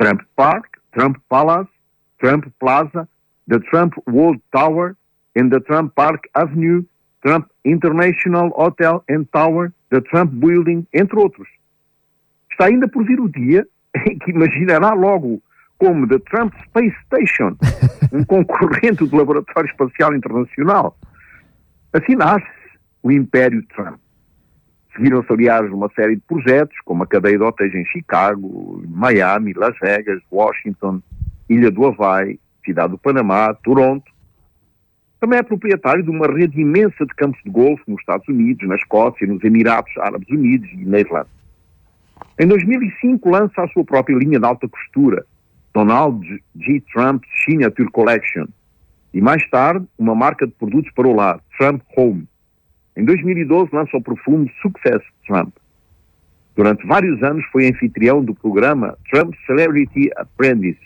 Trump 0.00 0.22
Park, 0.36 0.80
Trump 0.92 1.18
Palace, 1.28 1.68
Trump 2.18 2.46
Plaza, 2.58 3.08
the 3.48 3.60
Trump 3.70 3.94
World 4.06 4.40
Tower 4.52 4.96
and 5.36 5.50
the 5.50 5.60
Trump 5.60 5.94
Park 5.94 6.24
Avenue, 6.34 6.84
Trump 7.24 7.50
International 7.64 8.50
Hotel 8.56 9.04
and 9.08 9.26
Tower, 9.32 9.72
the 9.90 10.00
Trump 10.02 10.32
Building, 10.40 10.86
entre 10.92 11.18
outros. 11.18 11.48
Está 12.50 12.66
ainda 12.66 12.88
por 12.88 13.04
vir 13.04 13.20
o 13.20 13.28
dia 13.28 13.66
em 14.06 14.18
que 14.18 14.30
imaginará 14.30 14.92
logo 14.94 15.42
como 15.78 16.06
the 16.06 16.18
Trump 16.30 16.54
Space 16.66 16.94
Station, 17.06 17.56
um 18.12 18.24
concorrente 18.26 19.06
do 19.06 19.16
Laboratório 19.16 19.68
Espacial 19.68 20.14
Internacional. 20.14 20.96
Assim 21.92 22.14
nasce 22.14 22.46
o 23.02 23.10
Império 23.10 23.62
Trump. 23.74 23.98
Seguiram-se, 24.94 25.32
aliás, 25.32 25.70
uma 25.72 25.90
série 25.94 26.16
de 26.16 26.22
projetos, 26.22 26.76
como 26.84 27.02
a 27.02 27.06
cadeia 27.06 27.36
de 27.36 27.42
hotéis 27.42 27.74
em 27.74 27.84
Chicago, 27.86 28.82
Miami, 28.88 29.52
Las 29.52 29.76
Vegas, 29.80 30.22
Washington, 30.30 31.00
Ilha 31.48 31.70
do 31.70 31.86
Havaí, 31.86 32.38
Cidade 32.64 32.92
do 32.92 32.98
Panamá, 32.98 33.52
Toronto. 33.54 34.04
Também 35.18 35.38
é 35.38 35.42
proprietário 35.42 36.02
de 36.02 36.10
uma 36.10 36.26
rede 36.26 36.60
imensa 36.60 37.04
de 37.04 37.14
campos 37.14 37.40
de 37.44 37.50
golfe 37.50 37.82
nos 37.88 38.00
Estados 38.00 38.28
Unidos, 38.28 38.68
na 38.68 38.76
Escócia, 38.76 39.26
nos 39.26 39.42
Emirados 39.42 39.92
Árabes 39.98 40.28
Unidos 40.28 40.70
e 40.72 40.84
na 40.84 41.00
Irlanda. 41.00 41.28
Em 42.38 42.46
2005 42.46 43.28
lança 43.30 43.62
a 43.62 43.68
sua 43.68 43.84
própria 43.84 44.16
linha 44.16 44.38
de 44.38 44.46
alta 44.46 44.68
costura, 44.68 45.24
Donald 45.72 46.24
G. 46.56 46.82
Trump 46.92 47.24
Signature 47.44 47.90
Collection, 47.90 48.46
e 49.12 49.20
mais 49.20 49.48
tarde 49.48 49.86
uma 49.98 50.14
marca 50.14 50.46
de 50.46 50.52
produtos 50.52 50.92
para 50.92 51.08
o 51.08 51.14
lar, 51.14 51.40
Trump 51.58 51.82
Home. 51.96 52.28
Em 52.96 53.04
2012 53.04 53.70
lança 53.72 53.96
o 53.96 54.02
perfume 54.02 54.50
Success 54.62 55.02
Trump. 55.26 55.54
Durante 56.56 56.86
vários 56.86 57.20
anos 57.22 57.44
foi 57.46 57.68
anfitrião 57.68 58.24
do 58.24 58.34
programa 58.34 58.96
Trump 59.10 59.34
Celebrity 59.46 60.10
Apprentice. 60.16 60.80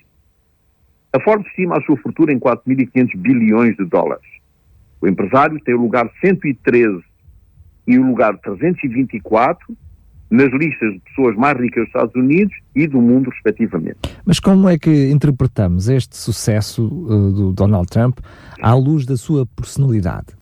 A 1.13 1.21
Forbes 1.21 1.47
estima 1.49 1.77
a 1.77 1.83
sua 1.83 1.97
fortuna 1.99 2.33
em 2.33 2.39
4.500 2.39 3.17
bilhões 3.17 3.77
de 3.77 3.85
dólares. 3.85 4.27
O 5.01 5.07
empresário 5.07 5.61
tem 5.61 5.75
o 5.75 5.81
lugar 5.81 6.11
113 6.21 7.03
e 7.87 7.99
o 7.99 8.07
lugar 8.07 8.37
324 8.39 9.77
nas 10.31 10.53
listas 10.53 10.93
de 10.93 11.01
pessoas 11.01 11.37
mais 11.37 11.59
ricas 11.59 11.85
dos 11.85 11.89
Estados 11.89 12.15
Unidos 12.15 12.55
e 12.75 12.87
do 12.87 13.01
mundo, 13.01 13.31
respectivamente. 13.31 13.99
Mas 14.25 14.39
como 14.39 14.69
é 14.69 14.79
que 14.79 15.11
interpretamos 15.11 15.89
este 15.89 16.17
sucesso 16.17 16.87
uh, 16.87 17.33
do 17.33 17.53
Donald 17.53 17.89
Trump 17.89 18.19
à 18.61 18.75
luz 18.75 19.07
da 19.07 19.17
sua 19.17 19.47
personalidade? 19.47 20.38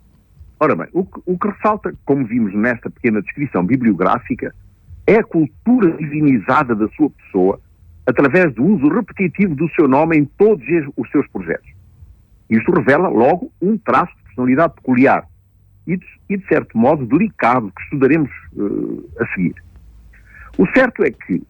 Ora 0.58 0.74
bem, 0.74 0.88
o 0.92 1.04
que, 1.04 1.20
o 1.26 1.38
que 1.38 1.48
ressalta, 1.48 1.94
como 2.04 2.24
vimos 2.24 2.54
nesta 2.54 2.88
pequena 2.88 3.20
descrição 3.20 3.64
bibliográfica, 3.64 4.54
é 5.06 5.16
a 5.16 5.24
cultura 5.24 5.92
divinizada 5.92 6.74
da 6.74 6.88
sua 6.88 7.10
pessoa 7.10 7.60
através 8.06 8.54
do 8.54 8.64
uso 8.64 8.88
repetitivo 8.88 9.54
do 9.54 9.68
seu 9.70 9.86
nome 9.86 10.16
em 10.16 10.24
todos 10.24 10.64
os 10.96 11.10
seus 11.10 11.26
projetos. 11.28 11.68
Isto 12.48 12.72
revela, 12.72 13.08
logo, 13.08 13.52
um 13.60 13.76
traço 13.76 14.16
de 14.16 14.22
personalidade 14.22 14.74
peculiar 14.74 15.26
e, 15.86 15.96
de, 15.96 16.06
e 16.28 16.36
de 16.36 16.46
certo 16.46 16.78
modo, 16.78 17.04
delicado, 17.04 17.72
que 17.76 17.82
estudaremos 17.82 18.30
uh, 18.54 19.10
a 19.20 19.26
seguir. 19.34 19.54
O 20.56 20.66
certo 20.68 21.04
é 21.04 21.10
que 21.10 21.42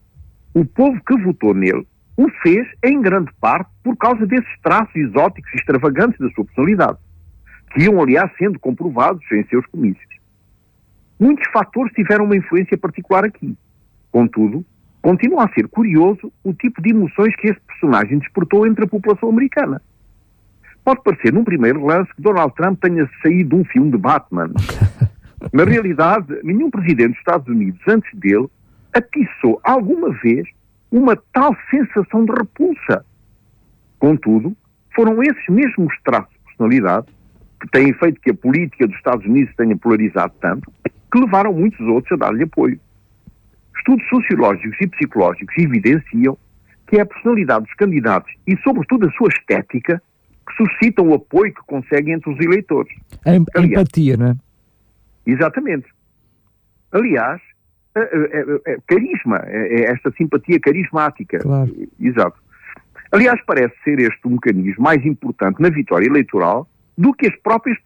o 0.55 0.65
povo 0.65 1.01
que 1.07 1.17
votou 1.19 1.55
nele 1.55 1.87
o 2.17 2.31
fez, 2.43 2.67
em 2.83 3.01
grande 3.01 3.31
parte, 3.41 3.71
por 3.85 3.95
causa 3.97 4.27
desses 4.27 4.61
traços 4.63 4.97
exóticos 4.97 5.53
e 5.53 5.57
extravagantes 5.57 6.19
da 6.19 6.31
sua 6.31 6.47
personalidade, 6.47 6.99
que 7.71 7.83
iam, 7.83 8.01
aliás, 8.01 8.31
sendo 8.39 8.59
comprovados 8.59 9.23
em 9.33 9.45
seus 9.45 9.67
comícios. 9.67 10.17
Muitos 11.19 11.51
fatores 11.51 11.93
tiveram 11.93 12.25
uma 12.25 12.37
influência 12.37 12.77
particular 12.77 13.25
aqui. 13.25 13.57
Contudo, 14.11 14.65
continua 15.01 15.45
a 15.45 15.53
ser 15.53 15.69
curioso 15.69 16.33
o 16.45 16.53
tipo 16.53 16.83
de 16.83 16.91
emoções 16.91 17.35
que 17.37 17.49
este 17.49 17.63
personagem 17.67 18.19
despertou 18.19 18.67
entre 18.67 18.85
a 18.85 18.89
população 18.89 19.31
americana. 19.31 19.81
Pode 20.85 21.03
parecer, 21.03 21.33
num 21.33 21.45
primeiro 21.45 21.85
lance, 21.85 22.15
que 22.15 22.23
Donald 22.23 22.55
Trump 22.55 22.81
tenha 22.81 23.11
saído 23.23 23.51
de 23.51 23.55
um 23.57 23.65
filme 23.65 23.91
de 23.91 23.99
Batman. 23.99 24.53
Na 25.53 25.65
realidade, 25.65 26.39
nenhum 26.43 26.71
presidente 26.71 27.11
dos 27.11 27.19
Estados 27.19 27.49
Unidos 27.49 27.81
antes 27.89 28.11
dele 28.19 28.49
atiçou 28.93 29.61
alguma 29.63 30.11
vez 30.23 30.49
uma 30.91 31.17
tal 31.33 31.57
sensação 31.71 32.25
de 32.25 32.33
repulsa. 32.33 33.05
Contudo, 33.99 34.57
foram 34.95 35.23
esses 35.23 35.49
mesmos 35.49 35.95
traços 36.05 36.33
de 36.33 36.45
personalidade 36.45 37.07
que 37.61 37.69
têm 37.69 37.93
feito 37.95 38.21
que 38.21 38.31
a 38.31 38.35
política 38.35 38.87
dos 38.87 38.97
Estados 38.97 39.25
Unidos 39.27 39.55
tenha 39.57 39.77
polarizado 39.77 40.33
tanto, 40.41 40.71
que 41.11 41.19
levaram 41.19 41.53
muitos 41.53 41.81
outros 41.81 42.13
a 42.13 42.17
dar-lhe 42.17 42.45
apoio. 42.45 42.79
Estudos 43.79 44.07
sociológicos 44.09 44.77
e 44.81 44.87
psicológicos 44.87 45.55
evidenciam 45.59 46.37
que 46.87 46.97
é 46.97 47.01
a 47.01 47.07
personalidade 47.07 47.65
dos 47.65 47.75
candidatos 47.75 48.33
e, 48.47 48.57
sobretudo, 48.59 49.07
a 49.07 49.11
sua 49.13 49.29
estética 49.29 50.01
que 50.47 50.55
suscitam 50.55 51.09
o 51.09 51.15
apoio 51.15 51.53
que 51.53 51.61
conseguem 51.67 52.15
entre 52.15 52.33
os 52.33 52.39
eleitores. 52.41 52.93
A 53.25 53.35
em 53.35 53.45
Aliás, 53.55 53.73
empatia, 53.73 54.17
não 54.17 54.27
é? 54.29 54.37
Exatamente. 55.27 55.87
Aliás, 56.93 57.41
é, 57.97 58.01
é, 58.01 58.73
é, 58.73 58.79
carisma, 58.87 59.43
é, 59.47 59.85
esta 59.93 60.13
simpatia 60.13 60.61
carismática. 60.61 61.39
Claro. 61.39 61.75
Exato. 61.99 62.37
Aliás, 63.11 63.41
parece 63.47 63.75
ser 63.83 63.99
este 63.99 64.21
o 64.25 64.31
mecanismo 64.31 64.85
mais 64.85 65.05
importante 65.05 65.61
na 65.61 65.71
vitória 65.71 66.07
eleitoral 66.07 66.69
do 66.97 67.13
que 67.13 67.27
as 67.27 67.37
próprias 67.37 67.79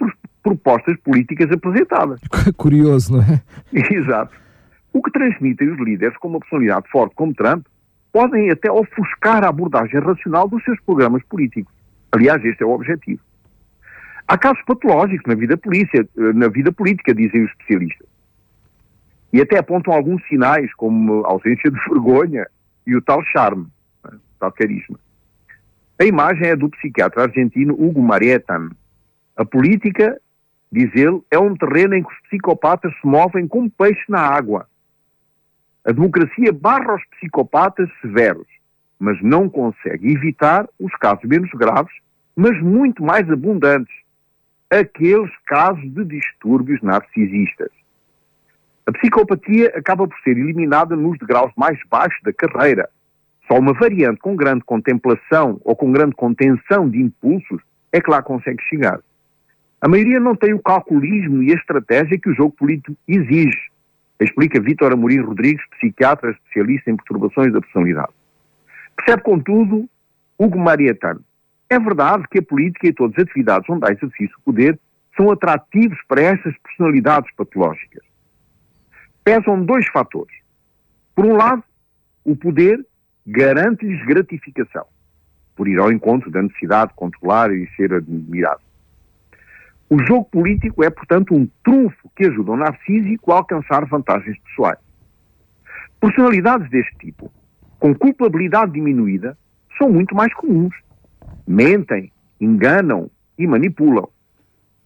propostas 0.42 0.96
políticas 1.00 1.50
apresentadas. 1.50 2.20
Curioso, 2.56 3.16
não 3.16 3.22
é? 3.22 3.42
Exato. 3.72 4.34
O 4.92 5.02
que 5.02 5.10
transmitem 5.10 5.70
os 5.70 5.78
líderes 5.78 6.16
com 6.18 6.28
uma 6.28 6.40
personalidade 6.40 6.88
forte 6.90 7.14
como 7.14 7.34
Trump 7.34 7.66
podem 8.12 8.50
até 8.50 8.70
ofuscar 8.70 9.44
a 9.44 9.48
abordagem 9.48 10.00
racional 10.00 10.48
dos 10.48 10.62
seus 10.64 10.80
programas 10.80 11.22
políticos. 11.24 11.72
Aliás, 12.12 12.44
este 12.44 12.62
é 12.62 12.66
o 12.66 12.70
objetivo. 12.70 13.20
Há 14.26 14.36
casos 14.38 14.62
patológicos 14.64 15.26
na 15.26 15.34
vida, 15.34 15.56
polícia, 15.56 16.08
na 16.16 16.48
vida 16.48 16.72
política, 16.72 17.14
dizem 17.14 17.44
os 17.44 17.50
especialistas 17.50 18.10
e 19.32 19.40
até 19.40 19.58
apontam 19.58 19.92
alguns 19.94 20.26
sinais, 20.26 20.72
como 20.74 21.24
a 21.24 21.30
ausência 21.30 21.70
de 21.70 21.78
vergonha 21.88 22.46
e 22.86 22.96
o 22.96 23.02
tal 23.02 23.22
charme, 23.24 23.66
o 24.04 24.18
tal 24.38 24.52
carisma. 24.52 24.98
A 26.00 26.04
imagem 26.04 26.48
é 26.48 26.56
do 26.56 26.68
psiquiatra 26.70 27.24
argentino 27.24 27.74
Hugo 27.74 28.02
Marietan. 28.02 28.70
A 29.36 29.44
política, 29.44 30.20
diz 30.70 30.90
ele, 30.94 31.20
é 31.30 31.38
um 31.38 31.56
terreno 31.56 31.94
em 31.94 32.02
que 32.02 32.12
os 32.12 32.20
psicopatas 32.28 32.92
se 33.00 33.06
movem 33.06 33.46
como 33.48 33.70
peixe 33.70 34.04
na 34.08 34.20
água. 34.20 34.66
A 35.84 35.92
democracia 35.92 36.52
barra 36.52 36.94
os 36.94 37.04
psicopatas 37.06 37.88
severos, 38.00 38.46
mas 38.98 39.20
não 39.22 39.48
consegue 39.48 40.12
evitar 40.12 40.68
os 40.78 40.94
casos 40.96 41.24
menos 41.24 41.50
graves, 41.52 41.94
mas 42.36 42.60
muito 42.62 43.02
mais 43.02 43.28
abundantes, 43.30 43.94
aqueles 44.70 45.30
casos 45.46 45.82
de 45.82 46.04
distúrbios 46.04 46.80
narcisistas. 46.82 47.70
A 48.86 48.92
psicopatia 48.92 49.72
acaba 49.74 50.06
por 50.06 50.18
ser 50.20 50.36
eliminada 50.36 50.96
nos 50.96 51.18
degraus 51.18 51.52
mais 51.56 51.78
baixos 51.88 52.20
da 52.22 52.32
carreira. 52.32 52.88
Só 53.46 53.58
uma 53.58 53.72
variante 53.72 54.20
com 54.20 54.36
grande 54.36 54.64
contemplação 54.64 55.60
ou 55.64 55.74
com 55.74 55.92
grande 55.92 56.14
contenção 56.14 56.88
de 56.88 57.00
impulsos 57.00 57.62
é 57.92 58.00
que 58.00 58.10
lá 58.10 58.22
consegue 58.22 58.62
chegar. 58.64 59.00
A 59.80 59.88
maioria 59.88 60.20
não 60.20 60.36
tem 60.36 60.52
o 60.52 60.62
calculismo 60.62 61.42
e 61.42 61.52
a 61.52 61.56
estratégia 61.56 62.18
que 62.18 62.28
o 62.28 62.34
jogo 62.34 62.54
político 62.54 62.96
exige, 63.08 63.70
explica 64.20 64.60
Vítor 64.60 64.92
Amorim 64.92 65.20
Rodrigues, 65.20 65.64
psiquiatra 65.70 66.32
especialista 66.32 66.90
em 66.90 66.96
perturbações 66.96 67.52
da 67.52 67.60
personalidade. 67.60 68.12
Percebe, 68.96 69.22
contudo, 69.22 69.88
Hugo 70.38 70.58
Marietano. 70.58 71.24
É 71.68 71.78
verdade 71.78 72.24
que 72.30 72.38
a 72.40 72.42
política 72.42 72.88
e 72.88 72.92
todas 72.92 73.16
as 73.16 73.24
atividades 73.24 73.68
onde 73.70 73.86
há 73.86 73.92
exercício 73.92 74.36
de 74.36 74.44
poder 74.44 74.78
são 75.16 75.30
atrativos 75.30 75.98
para 76.06 76.20
estas 76.20 76.54
personalidades 76.58 77.32
patológicas 77.34 78.10
pesam 79.24 79.64
dois 79.64 79.86
fatores. 79.88 80.34
Por 81.14 81.24
um 81.24 81.36
lado, 81.36 81.62
o 82.24 82.34
poder 82.34 82.84
garante-lhes 83.26 84.04
gratificação, 84.04 84.86
por 85.54 85.68
ir 85.68 85.78
ao 85.78 85.92
encontro 85.92 86.30
da 86.30 86.42
necessidade 86.42 86.90
de 86.90 86.96
controlar 86.96 87.52
e 87.52 87.68
ser 87.76 87.92
admirado. 87.94 88.62
O 89.90 89.98
jogo 89.98 90.24
político 90.26 90.84
é, 90.84 90.88
portanto, 90.88 91.34
um 91.34 91.48
trunfo 91.64 92.08
que 92.14 92.24
ajuda 92.24 92.52
o 92.52 92.56
narcísico 92.56 93.32
a 93.32 93.38
alcançar 93.38 93.84
vantagens 93.86 94.38
pessoais. 94.38 94.78
Personalidades 96.00 96.70
deste 96.70 96.96
tipo, 96.98 97.30
com 97.80 97.92
culpabilidade 97.92 98.70
diminuída, 98.70 99.36
são 99.76 99.90
muito 99.90 100.14
mais 100.14 100.32
comuns. 100.34 100.72
Mentem, 101.44 102.12
enganam 102.40 103.10
e 103.36 103.48
manipulam. 103.48 104.08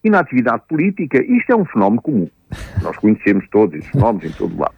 E 0.03 0.09
na 0.09 0.21
atividade 0.21 0.63
política, 0.67 1.23
isto 1.23 1.53
é 1.53 1.57
um 1.57 1.67
fenómeno 1.67 2.01
comum. 2.01 2.31
Nós 2.83 2.97
conhecemos 2.97 3.47
todos 3.51 3.79
esses 3.79 3.93
nomes 3.95 4.25
em 4.25 4.33
todo 4.33 4.59
lado. 4.59 4.75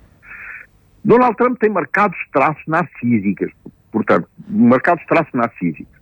Donald 1.04 1.36
Trump 1.36 1.56
tem 1.60 1.70
marcados 1.70 2.18
traços 2.32 2.64
narcísicos, 2.66 3.52
portanto, 3.92 4.28
marcados 4.48 5.04
traços 5.06 5.32
narcísicos. 5.32 5.96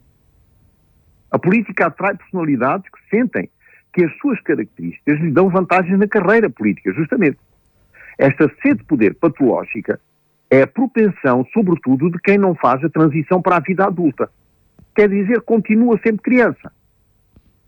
A 1.31 1.39
política 1.39 1.87
atrai 1.89 2.17
personalidades 2.17 2.89
que 2.91 3.11
sentem 3.11 3.51
que 3.95 4.05
as 4.05 4.15
suas 4.19 4.41
características 4.43 5.21
lhe 5.21 5.31
dão 5.31 5.49
vantagens 5.49 5.99
na 5.99 6.09
carreira 6.09 6.51
política, 6.51 6.93
justamente. 6.93 7.39
Esta 8.19 8.51
sede 8.61 8.81
de 8.81 8.85
poder 8.85 9.15
patológica 9.15 10.01
é 10.51 10.63
a 10.63 10.67
propensão, 10.67 11.47
sobretudo, 11.53 12.11
de 12.11 12.19
quem 12.19 12.37
não 12.37 12.55
faz 12.55 12.85
a 12.85 12.89
transição 12.89 13.41
para 13.41 13.57
a 13.57 13.61
vida 13.61 13.85
adulta. 13.85 14.29
Quer 14.95 15.09
dizer, 15.09 15.41
continua 15.43 15.99
sempre 16.05 16.23
criança 16.23 16.71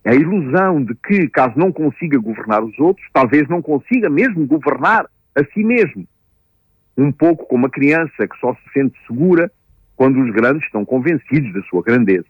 a 0.07 0.15
ilusão 0.15 0.85
de 0.85 0.95
que, 0.95 1.29
caso 1.29 1.59
não 1.59 1.73
consiga 1.73 2.17
governar 2.17 2.63
os 2.63 2.79
outros, 2.79 3.05
talvez 3.13 3.49
não 3.49 3.61
consiga 3.61 4.09
mesmo 4.09 4.47
governar 4.47 5.07
a 5.35 5.45
si 5.53 5.65
mesmo. 5.65 6.07
Um 6.97 7.11
pouco 7.11 7.45
como 7.47 7.67
a 7.67 7.71
criança 7.71 8.29
que 8.29 8.39
só 8.39 8.55
se 8.55 8.73
sente 8.73 8.97
segura 9.05 9.51
quando 9.97 10.21
os 10.21 10.33
grandes 10.33 10.65
estão 10.65 10.85
convencidos 10.85 11.53
da 11.53 11.61
sua 11.63 11.83
grandeza. 11.83 12.27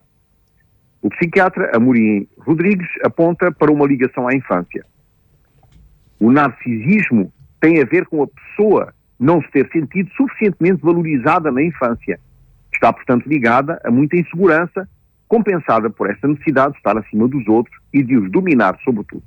O 1.07 1.11
psiquiatra 1.11 1.71
Amorim 1.73 2.27
Rodrigues 2.37 2.89
aponta 3.05 3.53
para 3.53 3.71
uma 3.71 3.87
ligação 3.87 4.27
à 4.27 4.35
infância. 4.35 4.85
O 6.19 6.33
narcisismo 6.33 7.33
tem 7.61 7.81
a 7.81 7.85
ver 7.85 8.07
com 8.07 8.25
a 8.25 8.27
pessoa 8.27 8.93
não 9.17 9.41
se 9.41 9.49
ter 9.53 9.71
sentido 9.71 10.11
suficientemente 10.17 10.83
valorizada 10.83 11.53
na 11.53 11.63
infância. 11.63 12.19
Está, 12.75 12.93
portanto, 12.93 13.25
ligada 13.25 13.81
a 13.85 13.91
muita 13.91 14.17
insegurança 14.17 14.89
compensada 15.29 15.89
por 15.89 16.11
esta 16.11 16.27
necessidade 16.27 16.73
de 16.73 16.79
estar 16.79 16.99
acima 16.99 17.29
dos 17.29 17.47
outros 17.47 17.79
e 17.93 18.03
de 18.03 18.17
os 18.17 18.29
dominar 18.33 18.77
sobretudo. 18.83 19.23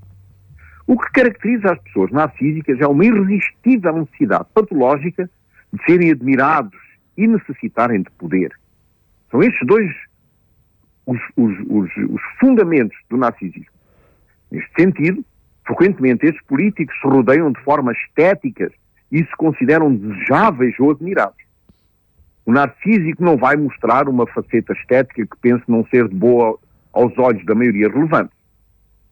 O 0.85 0.99
que 0.99 1.09
caracteriza 1.13 1.71
as 1.71 1.79
pessoas 1.79 2.11
narcísicas 2.11 2.77
é 2.81 2.87
uma 2.87 3.05
irresistível 3.05 3.99
necessidade 3.99 4.47
patológica 4.53 5.29
de 5.71 5.81
serem 5.85 6.11
admirados 6.11 6.77
e 7.17 7.25
necessitarem 7.25 8.01
de 8.01 8.11
poder. 8.17 8.51
São 9.31 9.41
estes 9.41 9.65
dois 9.65 9.89
os, 11.09 11.19
os, 11.35 11.57
os, 11.67 11.97
os 12.11 12.21
fundamentos 12.39 12.97
do 13.09 13.17
narcisismo. 13.17 13.73
Neste 14.51 14.69
sentido, 14.79 15.25
frequentemente 15.65 16.25
estes 16.25 16.43
políticos 16.45 16.95
se 17.01 17.07
rodeiam 17.07 17.51
de 17.51 17.59
formas 17.61 17.97
estéticas 17.97 18.71
e 19.11 19.17
se 19.19 19.35
consideram 19.37 19.95
desejáveis 19.95 20.75
ou 20.79 20.91
admiráveis. 20.91 21.47
O 22.45 22.51
narcísico 22.51 23.23
não 23.23 23.37
vai 23.37 23.55
mostrar 23.55 24.07
uma 24.07 24.27
faceta 24.27 24.73
estética 24.73 25.25
que 25.25 25.37
pense 25.41 25.63
não 25.67 25.85
ser 25.87 26.07
de 26.07 26.15
boa 26.15 26.57
aos 26.93 27.17
olhos 27.17 27.43
da 27.45 27.55
maioria 27.55 27.89
relevante. 27.89 28.31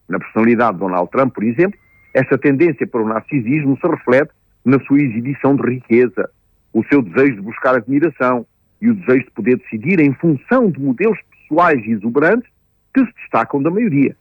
Na 0.07 0.19
personalidade 0.19 0.73
de 0.73 0.79
Donald 0.79 1.09
Trump, 1.11 1.33
por 1.33 1.43
exemplo, 1.43 1.79
esta 2.13 2.37
tendência 2.37 2.85
para 2.87 3.01
o 3.01 3.07
narcisismo 3.07 3.77
se 3.79 3.87
reflete 3.87 4.31
na 4.63 4.79
sua 4.81 5.01
exibição 5.01 5.55
de 5.55 5.63
riqueza, 5.63 6.29
o 6.73 6.83
seu 6.85 7.01
desejo 7.01 7.35
de 7.35 7.41
buscar 7.41 7.75
admiração 7.75 8.45
e 8.81 8.89
o 8.89 8.95
desejo 8.95 9.25
de 9.25 9.31
poder 9.31 9.57
decidir 9.57 9.99
em 9.99 10.13
função 10.13 10.69
de 10.69 10.79
modelos 10.79 11.19
pessoais 11.47 11.83
e 11.85 11.91
exuberantes 11.91 12.49
que 12.93 13.05
se 13.05 13.13
destacam 13.13 13.61
da 13.61 13.69
maioria. 13.69 14.15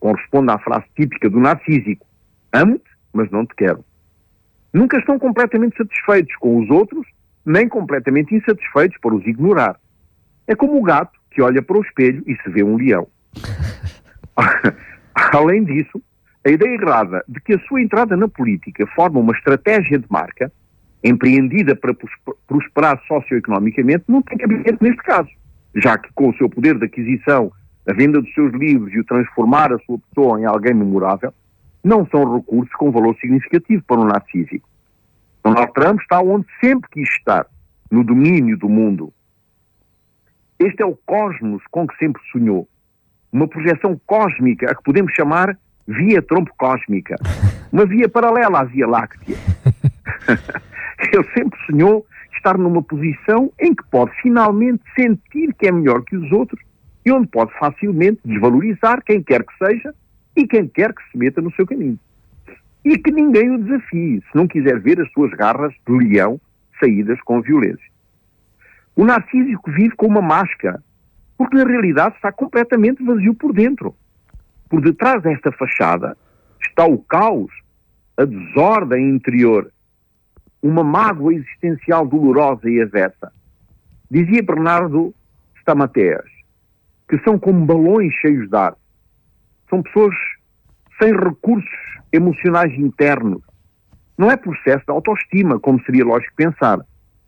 Corresponde 0.00 0.50
à 0.50 0.58
frase 0.58 0.86
típica 0.94 1.28
do 1.28 1.40
narcísico: 1.40 2.06
amo-te, 2.52 2.90
mas 3.12 3.30
não 3.30 3.46
te 3.46 3.54
quero. 3.54 3.84
Nunca 4.72 4.98
estão 4.98 5.18
completamente 5.18 5.76
satisfeitos 5.76 6.34
com 6.36 6.58
os 6.58 6.70
outros, 6.70 7.06
nem 7.44 7.68
completamente 7.68 8.34
insatisfeitos 8.34 8.98
por 9.00 9.14
os 9.14 9.24
ignorar. 9.26 9.80
É 10.46 10.54
como 10.54 10.78
o 10.78 10.82
gato 10.82 11.18
que 11.30 11.42
olha 11.42 11.62
para 11.62 11.78
o 11.78 11.82
espelho 11.82 12.22
e 12.26 12.36
se 12.36 12.50
vê 12.50 12.62
um 12.62 12.76
leão. 12.76 13.08
Além 15.32 15.64
disso, 15.64 16.02
a 16.44 16.50
ideia 16.50 16.74
errada 16.74 17.24
de 17.26 17.40
que 17.40 17.54
a 17.54 17.58
sua 17.60 17.80
entrada 17.80 18.16
na 18.16 18.28
política 18.28 18.86
forma 18.88 19.18
uma 19.18 19.32
estratégia 19.32 19.98
de 19.98 20.06
marca, 20.10 20.52
empreendida 21.02 21.74
para 21.74 21.94
prosperar 22.46 23.00
socioeconomicamente, 23.06 24.04
não 24.08 24.22
tem 24.22 24.38
cabimento 24.38 24.82
neste 24.82 25.02
caso, 25.02 25.30
já 25.76 25.98
que 25.98 26.08
com 26.14 26.30
o 26.30 26.36
seu 26.36 26.48
poder 26.48 26.78
de 26.78 26.86
aquisição, 26.86 27.52
a 27.88 27.92
venda 27.92 28.20
dos 28.20 28.32
seus 28.34 28.52
livros 28.52 28.92
e 28.92 28.98
o 28.98 29.04
transformar 29.04 29.72
a 29.72 29.78
sua 29.80 29.98
pessoa 29.98 30.40
em 30.40 30.44
alguém 30.44 30.74
memorável, 30.74 31.32
não 31.84 32.06
são 32.06 32.36
recursos 32.36 32.74
com 32.74 32.90
valor 32.90 33.14
significativo 33.16 33.82
para 33.86 34.00
um 34.00 34.06
narcísico. 34.06 34.68
Donald 35.44 35.72
Trump 35.72 36.00
está 36.00 36.20
onde 36.20 36.46
sempre 36.60 36.88
quis 36.90 37.08
estar, 37.10 37.46
no 37.90 38.02
domínio 38.02 38.58
do 38.58 38.68
mundo. 38.68 39.12
Este 40.58 40.82
é 40.82 40.86
o 40.86 40.96
cosmos 41.06 41.62
com 41.70 41.86
que 41.86 41.96
sempre 41.98 42.20
sonhou. 42.32 42.68
Uma 43.30 43.46
projeção 43.46 44.00
cósmica 44.06 44.70
a 44.70 44.74
que 44.74 44.82
podemos 44.82 45.12
chamar 45.12 45.56
via 45.86 46.20
trompo 46.22 46.52
cósmica, 46.58 47.14
uma 47.70 47.86
via 47.86 48.08
paralela 48.08 48.60
à 48.60 48.64
Via 48.64 48.86
Láctea. 48.88 49.36
Ele 51.12 51.24
sempre 51.34 51.58
sonhou 51.66 52.04
estar 52.36 52.56
numa 52.58 52.82
posição 52.82 53.52
em 53.60 53.74
que 53.74 53.84
pode 53.90 54.12
finalmente 54.22 54.82
sentir 54.98 55.54
que 55.54 55.66
é 55.66 55.72
melhor 55.72 56.02
que 56.04 56.16
os 56.16 56.30
outros 56.32 56.60
e 57.04 57.12
onde 57.12 57.28
pode 57.28 57.52
facilmente 57.58 58.20
desvalorizar 58.24 59.02
quem 59.04 59.22
quer 59.22 59.44
que 59.44 59.56
seja 59.64 59.94
e 60.36 60.46
quem 60.46 60.66
quer 60.66 60.92
que 60.92 61.02
se 61.10 61.16
meta 61.16 61.40
no 61.40 61.52
seu 61.52 61.66
caminho. 61.66 61.98
E 62.84 62.98
que 62.98 63.10
ninguém 63.10 63.50
o 63.50 63.58
desafie, 63.58 64.20
se 64.20 64.36
não 64.36 64.46
quiser 64.46 64.80
ver 64.80 65.00
as 65.00 65.10
suas 65.12 65.30
garras 65.32 65.72
de 65.86 65.92
leão 65.92 66.40
saídas 66.80 67.20
com 67.22 67.40
violência. 67.40 67.90
O 68.94 69.04
narcísico 69.04 69.70
vive 69.70 69.94
com 69.96 70.06
uma 70.06 70.22
máscara, 70.22 70.82
porque 71.36 71.56
na 71.56 71.64
realidade 71.64 72.16
está 72.16 72.32
completamente 72.32 73.04
vazio 73.04 73.34
por 73.34 73.52
dentro. 73.52 73.94
Por 74.68 74.80
detrás 74.80 75.22
desta 75.22 75.52
fachada 75.52 76.16
está 76.60 76.84
o 76.86 76.98
caos, 76.98 77.52
a 78.16 78.24
desordem 78.24 79.10
interior, 79.10 79.70
uma 80.62 80.82
mágoa 80.82 81.34
existencial 81.34 82.06
dolorosa 82.06 82.68
e 82.68 82.80
avessa. 82.80 83.32
Dizia 84.10 84.42
Bernardo 84.42 85.14
Stamateas 85.58 86.36
que 87.08 87.18
são 87.20 87.38
como 87.38 87.64
balões 87.64 88.12
cheios 88.14 88.48
de 88.48 88.56
ar. 88.56 88.74
São 89.70 89.82
pessoas 89.82 90.14
sem 91.00 91.12
recursos 91.12 91.70
emocionais 92.12 92.72
internos. 92.74 93.42
Não 94.18 94.30
é 94.30 94.36
processo 94.36 94.84
de 94.86 94.92
autoestima, 94.92 95.60
como 95.60 95.82
seria 95.84 96.04
lógico 96.04 96.34
pensar, 96.36 96.78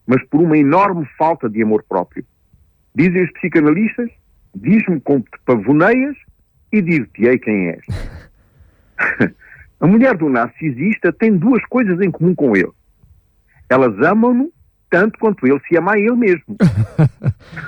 mas 0.06 0.24
por 0.28 0.40
uma 0.40 0.56
enorme 0.56 1.06
falta 1.16 1.48
de 1.48 1.62
amor 1.62 1.84
próprio. 1.88 2.24
Dizem 2.94 3.24
os 3.24 3.32
psicanalistas, 3.32 4.10
diz-me 4.54 5.00
como 5.00 5.20
te 5.20 5.38
pavoneias 5.44 6.16
e 6.72 6.80
dir-te-ei 6.80 7.38
quem 7.38 7.68
és. 7.68 7.84
a 9.80 9.86
mulher 9.86 10.16
do 10.16 10.28
narcisista 10.28 11.12
tem 11.12 11.36
duas 11.36 11.64
coisas 11.66 12.00
em 12.00 12.10
comum 12.10 12.34
com 12.34 12.56
ele. 12.56 12.72
Elas 13.68 13.98
amam-no 14.00 14.50
tanto 14.90 15.18
quanto 15.18 15.46
ele 15.46 15.60
se 15.68 15.76
ama 15.76 15.92
a 15.92 15.98
ele 15.98 16.16
mesmo. 16.16 16.56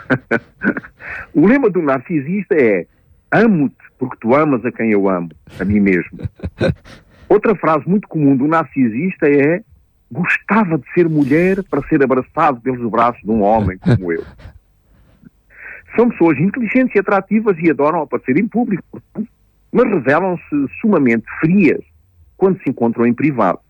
o 1.34 1.46
lema 1.46 1.68
do 1.68 1.82
narcisista 1.82 2.54
é 2.54 2.86
amo-te 3.30 3.76
porque 3.98 4.16
tu 4.20 4.34
amas 4.34 4.64
a 4.64 4.72
quem 4.72 4.92
eu 4.92 5.08
amo, 5.08 5.28
a 5.58 5.64
mim 5.64 5.80
mesmo. 5.80 6.18
Outra 7.28 7.54
frase 7.54 7.86
muito 7.86 8.08
comum 8.08 8.34
do 8.34 8.48
narcisista 8.48 9.28
é 9.28 9.62
gostava 10.10 10.78
de 10.78 10.92
ser 10.92 11.08
mulher 11.08 11.62
para 11.64 11.86
ser 11.86 12.02
abraçado 12.02 12.60
pelos 12.60 12.90
braços 12.90 13.22
de 13.22 13.30
um 13.30 13.42
homem 13.42 13.78
como 13.78 14.12
eu. 14.12 14.24
São 15.94 16.08
pessoas 16.08 16.38
inteligentes 16.38 16.94
e 16.94 16.98
atrativas 16.98 17.56
e 17.58 17.70
adoram 17.70 18.02
aparecer 18.02 18.38
em 18.38 18.48
público, 18.48 19.00
mas 19.72 19.88
revelam-se 19.88 20.68
sumamente 20.80 21.24
frias 21.40 21.84
quando 22.36 22.60
se 22.62 22.70
encontram 22.70 23.06
em 23.06 23.12
privado. 23.12 23.60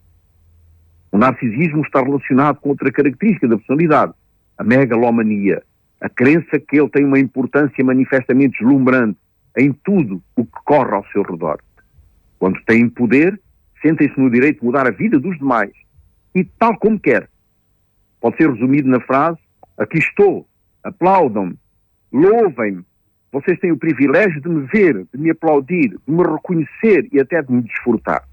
O 1.13 1.19
narcisismo 1.19 1.83
está 1.83 2.03
relacionado 2.03 2.61
com 2.61 2.71
outra 2.71 2.91
característica 2.91 3.49
da 3.49 3.57
personalidade, 3.57 4.13
a 4.57 4.65
megalomania, 4.65 5.63
a 6.01 6.09
crença 6.09 6.59
que 6.59 6.79
ele 6.79 6.89
tem 6.89 7.05
uma 7.05 7.19
importância 7.19 7.85
manifestamente 7.85 8.59
deslumbrante 8.59 9.19
em 9.57 9.73
tudo 9.73 10.23
o 10.37 10.45
que 10.45 10.59
corre 10.65 10.95
ao 10.95 11.05
seu 11.07 11.23
redor. 11.23 11.61
Quando 12.39 12.61
tem 12.65 12.89
poder, 12.89 13.41
sentem-se 13.83 14.19
no 14.19 14.31
direito 14.31 14.61
de 14.61 14.67
mudar 14.67 14.87
a 14.87 14.91
vida 14.91 15.19
dos 15.19 15.37
demais, 15.39 15.73
e 16.35 16.45
tal 16.45 16.79
como 16.79 16.99
quer. 16.99 17.29
Pode 18.21 18.37
ser 18.37 18.51
resumido 18.51 18.89
na 18.89 19.01
frase: 19.01 19.39
aqui 19.77 19.99
estou, 19.99 20.47
aplaudam-me, 20.85 21.59
Louvem-me. 22.13 22.85
Vocês 23.33 23.59
têm 23.61 23.71
o 23.71 23.77
privilégio 23.77 24.41
de 24.41 24.49
me 24.49 24.67
ver, 24.67 25.07
de 25.15 25.21
me 25.21 25.31
aplaudir, 25.31 25.91
de 25.91 26.13
me 26.13 26.25
reconhecer 26.25 27.09
e 27.13 27.21
até 27.21 27.41
de 27.41 27.53
me 27.53 27.63
desfrutar. 27.63 28.25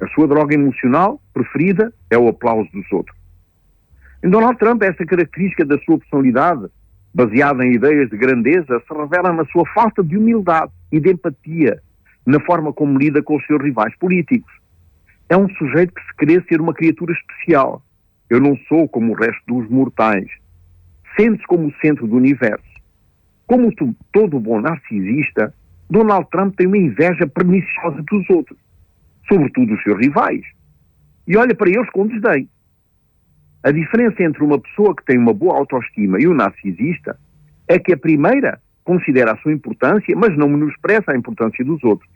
A 0.00 0.06
sua 0.08 0.28
droga 0.28 0.54
emocional 0.54 1.20
preferida 1.32 1.92
é 2.10 2.16
o 2.16 2.28
aplauso 2.28 2.70
dos 2.72 2.90
outros. 2.92 3.16
Em 4.22 4.30
Donald 4.30 4.58
Trump, 4.58 4.82
essa 4.82 5.04
característica 5.04 5.64
da 5.64 5.78
sua 5.80 5.98
personalidade, 5.98 6.66
baseada 7.14 7.64
em 7.64 7.74
ideias 7.74 8.08
de 8.10 8.16
grandeza, 8.16 8.80
se 8.86 8.94
revela 8.94 9.32
na 9.32 9.44
sua 9.46 9.64
falta 9.74 10.02
de 10.02 10.16
humildade 10.16 10.72
e 10.92 11.00
de 11.00 11.12
empatia 11.12 11.80
na 12.26 12.38
forma 12.40 12.72
como 12.72 12.98
lida 12.98 13.22
com 13.22 13.36
os 13.36 13.46
seus 13.46 13.62
rivais 13.62 13.96
políticos. 13.96 14.52
É 15.28 15.36
um 15.36 15.48
sujeito 15.54 15.94
que 15.94 16.02
se 16.02 16.14
crê 16.16 16.42
ser 16.48 16.60
uma 16.60 16.74
criatura 16.74 17.12
especial. 17.12 17.82
Eu 18.28 18.40
não 18.40 18.56
sou 18.68 18.88
como 18.88 19.12
o 19.12 19.16
resto 19.16 19.42
dos 19.46 19.68
mortais. 19.70 20.28
Sente-se 21.16 21.46
como 21.46 21.68
o 21.68 21.74
centro 21.80 22.06
do 22.06 22.16
universo. 22.16 22.62
Como 23.46 23.72
todo 24.12 24.38
bom 24.38 24.60
narcisista, 24.60 25.54
Donald 25.88 26.28
Trump 26.30 26.54
tem 26.56 26.66
uma 26.66 26.76
inveja 26.76 27.26
perniciosa 27.26 28.02
dos 28.02 28.28
outros, 28.28 28.58
sobretudo 29.28 29.74
dos 29.74 29.82
seus 29.82 29.98
rivais, 29.98 30.42
e 31.26 31.36
olha 31.36 31.54
para 31.54 31.68
eles 31.68 31.88
com 31.90 32.06
desdém. 32.06 32.48
A 33.62 33.70
diferença 33.70 34.22
entre 34.22 34.42
uma 34.42 34.58
pessoa 34.58 34.94
que 34.94 35.04
tem 35.04 35.18
uma 35.18 35.34
boa 35.34 35.58
autoestima 35.58 36.18
e 36.20 36.26
um 36.26 36.34
narcisista 36.34 37.18
é 37.66 37.78
que 37.78 37.92
a 37.92 37.96
primeira 37.96 38.60
considera 38.84 39.32
a 39.32 39.36
sua 39.38 39.52
importância, 39.52 40.16
mas 40.16 40.36
não 40.36 40.48
menospreza 40.48 41.04
a 41.08 41.16
importância 41.16 41.64
dos 41.64 41.82
outros. 41.84 42.10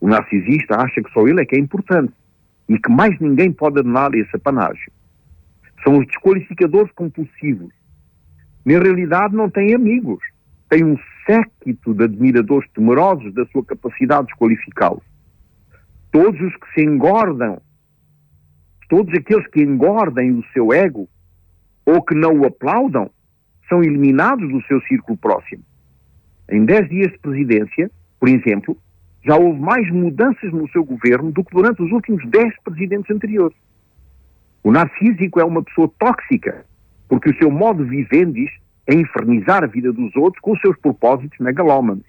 O 0.00 0.08
narcisista 0.08 0.76
acha 0.76 1.02
que 1.02 1.10
só 1.12 1.26
ele 1.26 1.40
é 1.40 1.46
que 1.46 1.56
é 1.56 1.58
importante 1.58 2.12
e 2.68 2.78
que 2.78 2.90
mais 2.90 3.18
ninguém 3.18 3.50
pode 3.50 3.78
adorar 3.78 4.14
esse 4.14 4.36
apanágio. 4.36 4.92
São 5.82 5.98
os 5.98 6.06
desqualificadores 6.06 6.92
compulsivos. 6.92 7.72
Na 8.64 8.78
realidade, 8.78 9.34
não 9.34 9.48
têm 9.48 9.74
amigos 9.74 10.20
tem 10.68 10.84
um 10.84 10.96
séquito 11.26 11.94
de 11.94 12.04
admiradores 12.04 12.68
temerosos 12.72 13.32
da 13.34 13.44
sua 13.46 13.64
capacidade 13.64 14.22
de 14.22 14.26
desqualificá-lo. 14.28 15.02
Todos 16.10 16.40
os 16.40 16.56
que 16.56 16.72
se 16.74 16.82
engordam, 16.84 17.60
todos 18.88 19.12
aqueles 19.14 19.46
que 19.48 19.62
engordem 19.62 20.32
o 20.32 20.44
seu 20.52 20.72
ego 20.72 21.08
ou 21.84 22.02
que 22.02 22.14
não 22.14 22.38
o 22.38 22.46
aplaudam, 22.46 23.10
são 23.68 23.82
eliminados 23.82 24.50
do 24.50 24.62
seu 24.62 24.80
círculo 24.82 25.18
próximo. 25.18 25.62
Em 26.50 26.64
10 26.64 26.88
dias 26.88 27.12
de 27.12 27.18
presidência, 27.18 27.90
por 28.18 28.28
exemplo, 28.28 28.76
já 29.22 29.36
houve 29.36 29.60
mais 29.60 29.90
mudanças 29.90 30.50
no 30.52 30.68
seu 30.70 30.82
governo 30.84 31.30
do 31.30 31.44
que 31.44 31.54
durante 31.54 31.82
os 31.82 31.92
últimos 31.92 32.26
10 32.30 32.54
presidentes 32.64 33.10
anteriores. 33.14 33.56
O 34.62 34.72
narcísico 34.72 35.38
é 35.40 35.44
uma 35.44 35.62
pessoa 35.62 35.90
tóxica, 35.98 36.64
porque 37.08 37.30
o 37.30 37.36
seu 37.36 37.50
modo 37.50 37.84
vivendis 37.84 38.50
a 38.88 38.94
infernizar 38.94 39.62
a 39.62 39.66
vida 39.66 39.92
dos 39.92 40.14
outros 40.16 40.40
com 40.40 40.52
os 40.52 40.60
seus 40.60 40.76
propósitos 40.78 41.38
megalómanos. 41.38 42.04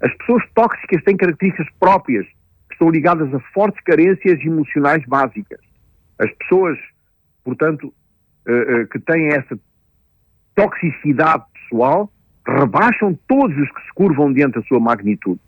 As 0.00 0.14
pessoas 0.18 0.44
tóxicas 0.54 1.02
têm 1.02 1.16
características 1.16 1.68
próprias 1.80 2.26
estão 2.74 2.90
ligadas 2.90 3.32
a 3.34 3.40
fortes 3.52 3.82
carências 3.82 4.40
emocionais 4.44 5.04
básicas. 5.06 5.60
As 6.18 6.30
pessoas, 6.32 6.78
portanto, 7.42 7.92
uh, 8.46 8.82
uh, 8.82 8.88
que 8.88 8.98
têm 9.00 9.28
essa 9.28 9.58
toxicidade 10.54 11.44
pessoal 11.54 12.10
rebaixam 12.46 13.18
todos 13.26 13.56
os 13.56 13.70
que 13.70 13.80
se 13.82 13.94
curvam 13.94 14.32
diante 14.32 14.54
da 14.54 14.62
sua 14.62 14.78
magnitude. 14.78 15.40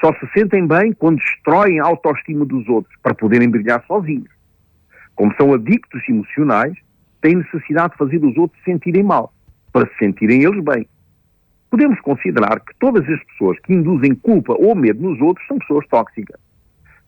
Só 0.00 0.12
se 0.14 0.26
sentem 0.34 0.66
bem 0.66 0.92
quando 0.92 1.18
destroem 1.18 1.80
a 1.80 1.84
autoestima 1.84 2.44
dos 2.44 2.68
outros 2.68 2.94
para 3.02 3.14
poderem 3.14 3.48
brilhar 3.48 3.82
sozinhos. 3.86 4.28
Como 5.14 5.34
são 5.36 5.54
adictos 5.54 6.06
emocionais, 6.06 6.74
têm 7.22 7.36
necessidade 7.36 7.92
de 7.92 7.98
fazer 7.98 8.22
os 8.22 8.36
outros 8.36 8.62
sentirem 8.62 9.02
mal, 9.02 9.32
para 9.72 9.88
se 9.88 9.96
sentirem 9.98 10.42
eles 10.42 10.62
bem. 10.62 10.86
Podemos 11.70 11.98
considerar 12.00 12.60
que 12.60 12.74
todas 12.78 13.08
as 13.08 13.24
pessoas 13.24 13.58
que 13.60 13.72
induzem 13.72 14.14
culpa 14.14 14.54
ou 14.58 14.74
medo 14.74 15.02
nos 15.02 15.20
outros 15.20 15.46
são 15.46 15.58
pessoas 15.58 15.86
tóxicas. 15.88 16.38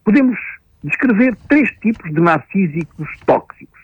Podemos 0.08 0.38
descrever 0.82 1.36
três 1.50 1.70
tipos 1.82 2.10
de 2.10 2.18
narcísicos 2.18 3.06
tóxicos. 3.26 3.78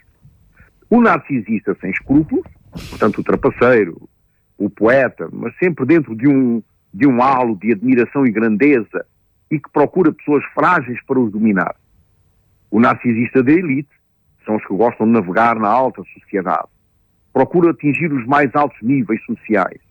O 0.88 1.02
narcisista 1.02 1.76
sem 1.82 1.90
escrúpulos, 1.90 2.46
portanto 2.88 3.18
o 3.18 3.22
trapaceiro, 3.22 4.08
o 4.56 4.70
poeta, 4.70 5.28
mas 5.30 5.54
sempre 5.58 5.84
dentro 5.84 6.16
de 6.16 6.26
um, 6.26 6.62
de 6.94 7.06
um 7.06 7.22
halo 7.22 7.58
de 7.58 7.72
admiração 7.72 8.24
e 8.24 8.30
grandeza 8.30 9.04
e 9.50 9.60
que 9.60 9.70
procura 9.70 10.14
pessoas 10.14 10.42
frágeis 10.54 10.98
para 11.04 11.20
os 11.20 11.30
dominar. 11.30 11.76
O 12.70 12.80
narcisista 12.80 13.42
da 13.42 13.52
elite 13.52 13.92
são 14.46 14.56
os 14.56 14.64
que 14.64 14.74
gostam 14.74 15.06
de 15.06 15.12
navegar 15.12 15.56
na 15.60 15.68
alta 15.68 16.02
sociedade. 16.14 16.68
Procura 17.34 17.72
atingir 17.72 18.10
os 18.10 18.24
mais 18.26 18.48
altos 18.54 18.80
níveis 18.80 19.22
sociais. 19.26 19.82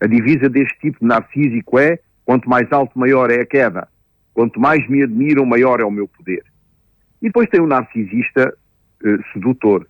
A 0.00 0.06
divisa 0.06 0.48
deste 0.48 0.78
tipo 0.78 1.00
de 1.00 1.06
narcísico 1.06 1.80
é: 1.80 1.98
quanto 2.24 2.48
mais 2.48 2.70
alto, 2.70 2.96
maior 2.96 3.28
é 3.28 3.40
a 3.40 3.44
queda. 3.44 3.88
Quanto 4.34 4.60
mais 4.60 4.86
me 4.88 5.02
admiram, 5.02 5.46
maior 5.46 5.80
é 5.80 5.84
o 5.84 5.90
meu 5.90 6.08
poder. 6.08 6.44
E 7.22 7.26
depois 7.26 7.48
tem 7.48 7.60
o 7.60 7.66
narcisista 7.66 8.54
eh, 9.04 9.18
sedutor, 9.32 9.86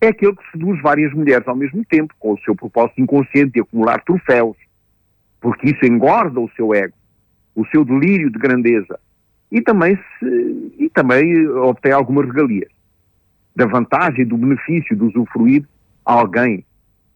é 0.00 0.08
aquele 0.08 0.36
que 0.36 0.50
seduz 0.52 0.80
várias 0.82 1.12
mulheres 1.12 1.46
ao 1.48 1.56
mesmo 1.56 1.84
tempo, 1.84 2.14
com 2.18 2.34
o 2.34 2.38
seu 2.40 2.54
propósito 2.54 3.00
inconsciente 3.00 3.52
de 3.52 3.60
acumular 3.60 4.02
troféus, 4.04 4.56
porque 5.40 5.70
isso 5.70 5.84
engorda 5.86 6.38
o 6.38 6.50
seu 6.50 6.74
ego, 6.74 6.94
o 7.54 7.66
seu 7.66 7.84
delírio 7.84 8.30
de 8.30 8.38
grandeza, 8.38 8.98
e 9.50 9.60
também, 9.62 9.96
se, 10.18 10.74
e 10.78 10.90
também 10.90 11.48
obtém 11.48 11.92
algumas 11.92 12.26
regalias, 12.26 12.70
da 13.54 13.66
vantagem, 13.66 14.26
do 14.26 14.36
benefício 14.36 14.94
de 14.94 15.02
usufruir 15.02 15.66
alguém 16.04 16.64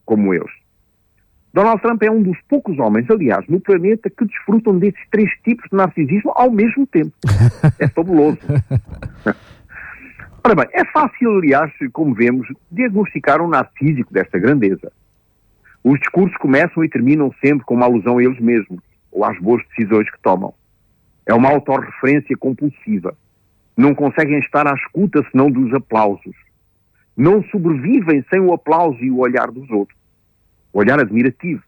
como 0.06 0.32
eles. 0.32 0.59
Donald 1.52 1.82
Trump 1.82 2.02
é 2.02 2.10
um 2.10 2.22
dos 2.22 2.38
poucos 2.48 2.78
homens, 2.78 3.10
aliás, 3.10 3.44
no 3.48 3.60
planeta 3.60 4.08
que 4.08 4.24
desfrutam 4.24 4.78
desses 4.78 5.00
três 5.10 5.30
tipos 5.42 5.68
de 5.68 5.76
narcisismo 5.76 6.32
ao 6.36 6.50
mesmo 6.50 6.86
tempo. 6.86 7.12
É 7.78 7.88
fabuloso. 7.88 8.38
Ora 10.42 10.54
bem, 10.54 10.68
é 10.72 10.84
fácil, 10.86 11.38
aliás, 11.38 11.72
como 11.92 12.14
vemos, 12.14 12.46
diagnosticar 12.70 13.42
um 13.42 13.48
narcísico 13.48 14.12
desta 14.12 14.38
grandeza. 14.38 14.92
Os 15.82 15.98
discursos 15.98 16.36
começam 16.38 16.84
e 16.84 16.88
terminam 16.88 17.32
sempre 17.44 17.64
com 17.66 17.74
uma 17.74 17.86
alusão 17.86 18.18
a 18.18 18.22
eles 18.22 18.38
mesmos, 18.38 18.80
ou 19.10 19.24
às 19.24 19.38
boas 19.40 19.62
decisões 19.68 20.10
que 20.10 20.20
tomam. 20.22 20.54
É 21.26 21.34
uma 21.34 21.50
autorreferência 21.50 22.36
compulsiva. 22.36 23.16
Não 23.76 23.94
conseguem 23.94 24.38
estar 24.38 24.66
à 24.66 24.74
escuta 24.74 25.24
senão 25.30 25.50
dos 25.50 25.72
aplausos. 25.74 26.34
Não 27.16 27.42
sobrevivem 27.44 28.24
sem 28.30 28.40
o 28.40 28.52
aplauso 28.52 28.98
e 29.00 29.10
o 29.10 29.18
olhar 29.18 29.50
dos 29.50 29.68
outros. 29.70 29.99
Olhar 30.72 31.00
admirativo. 31.00 31.62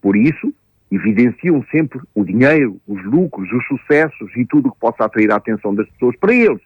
Por 0.00 0.16
isso, 0.16 0.52
evidenciam 0.90 1.64
sempre 1.70 2.00
o 2.14 2.24
dinheiro, 2.24 2.80
os 2.86 3.02
lucros, 3.04 3.50
os 3.52 3.66
sucessos 3.66 4.30
e 4.36 4.44
tudo 4.44 4.68
o 4.68 4.72
que 4.72 4.78
possa 4.78 5.04
atrair 5.04 5.30
a 5.30 5.36
atenção 5.36 5.74
das 5.74 5.88
pessoas 5.90 6.16
para 6.16 6.32
eles 6.32 6.60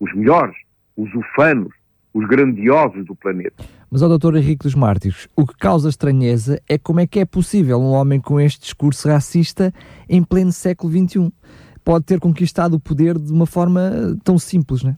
os 0.00 0.14
melhores, 0.14 0.56
os 0.96 1.12
ufanos, 1.14 1.72
os 2.14 2.26
grandiosos 2.26 3.04
do 3.04 3.14
planeta. 3.14 3.64
Mas, 3.90 4.02
ao 4.02 4.18
Dr. 4.18 4.36
Henrique 4.36 4.64
dos 4.64 4.74
Mártires, 4.74 5.28
o 5.34 5.46
que 5.46 5.56
causa 5.56 5.88
estranheza 5.88 6.60
é 6.68 6.78
como 6.78 7.00
é 7.00 7.06
que 7.06 7.20
é 7.20 7.24
possível 7.24 7.78
um 7.78 7.90
homem 7.90 8.20
com 8.20 8.40
este 8.40 8.60
discurso 8.60 9.08
racista 9.08 9.72
em 10.08 10.22
pleno 10.22 10.52
século 10.52 10.92
XXI 10.92 11.32
pode 11.84 12.04
ter 12.04 12.20
conquistado 12.20 12.74
o 12.74 12.80
poder 12.80 13.18
de 13.18 13.32
uma 13.32 13.46
forma 13.46 13.80
tão 14.22 14.38
simples, 14.38 14.82
não 14.82 14.90
é? 14.90 14.96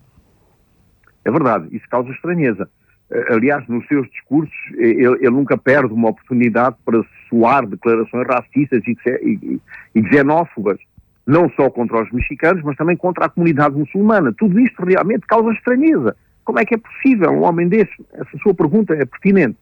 É 1.24 1.30
verdade, 1.30 1.68
isso 1.70 1.86
causa 1.88 2.10
estranheza. 2.10 2.68
Eh, 3.10 3.24
aliás, 3.30 3.66
nos 3.68 3.86
seus 3.86 4.08
discursos, 4.10 4.54
eh, 4.78 4.88
ele, 4.88 5.16
ele 5.20 5.30
nunca 5.30 5.58
perde 5.58 5.92
uma 5.92 6.10
oportunidade 6.10 6.76
para 6.84 7.02
soar 7.28 7.66
declarações 7.66 8.26
racistas 8.26 8.82
e, 8.86 8.96
e, 9.22 9.60
e 9.94 10.08
xenófobas 10.08 10.78
não 11.26 11.48
só 11.50 11.70
contra 11.70 12.02
os 12.02 12.10
mexicanos, 12.10 12.62
mas 12.64 12.76
também 12.76 12.96
contra 12.96 13.26
a 13.26 13.28
comunidade 13.28 13.76
muçulmana. 13.76 14.32
Tudo 14.32 14.58
isto 14.58 14.84
realmente 14.84 15.26
causa 15.26 15.52
estranheza. 15.52 16.16
Como 16.44 16.58
é 16.58 16.64
que 16.64 16.74
é 16.74 16.78
possível 16.78 17.30
um 17.30 17.42
homem 17.42 17.68
desse? 17.68 17.94
Essa 18.12 18.36
sua 18.42 18.54
pergunta 18.54 18.94
é 18.94 19.04
pertinente. 19.04 19.56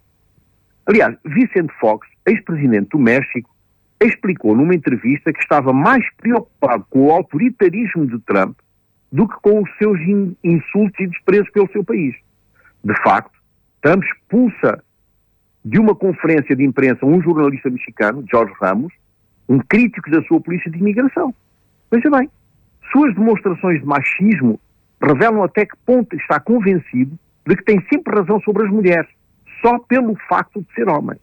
Aliás, 0.87 1.15
Vicente 1.27 1.73
Fox, 1.79 2.09
ex-presidente 2.27 2.89
do 2.91 2.99
México, 2.99 3.51
explicou 4.03 4.57
numa 4.57 4.75
entrevista 4.75 5.33
que 5.33 5.41
estava 5.41 5.73
mais 5.73 6.05
preocupado 6.17 6.87
com 6.89 7.07
o 7.07 7.11
autoritarismo 7.11 8.07
de 8.07 8.19
Trump 8.21 8.57
do 9.13 9.29
que 9.29 9.37
com 9.43 9.63
os 9.63 9.71
seus 9.77 10.01
insultos 10.43 11.01
e 11.01 11.07
desprezos 11.07 11.51
pelo 11.51 11.71
seu 11.73 11.85
país. 11.85 12.15
De 12.83 12.95
facto, 13.03 13.38
Trump 13.83 14.03
expulsa 14.03 14.83
de 15.64 15.79
uma 15.79 15.95
conferência 15.95 16.55
de 16.57 16.64
imprensa 16.64 17.05
um 17.05 17.21
jornalista 17.21 17.71
mexicano, 17.71 18.25
Jorge 18.31 18.53
Ramos, 18.61 18.93
um 19.49 19.59
crítico 19.59 20.11
da 20.11 20.23
sua 20.23 20.41
polícia 20.41 20.71
de 20.71 20.79
imigração. 20.79 21.35
Veja 21.91 22.11
bem, 22.11 22.31
suas 22.93 23.14
demonstrações 23.14 23.81
de 23.81 23.87
machismo 23.87 24.61
revelam 25.03 25.43
até 25.43 25.64
que 25.64 25.77
ponto 25.87 26.14
está 26.17 26.41
convencido 26.41 27.19
de 27.47 27.57
que 27.57 27.64
tem 27.64 27.83
sempre 27.91 28.14
razão 28.14 28.41
sobre 28.41 28.64
as 28.64 28.71
mulheres, 28.71 29.09
só 29.62 29.79
pelo 29.79 30.17
facto 30.29 30.61
de 30.61 30.75
ser 30.75 30.88
homem. 30.88 31.19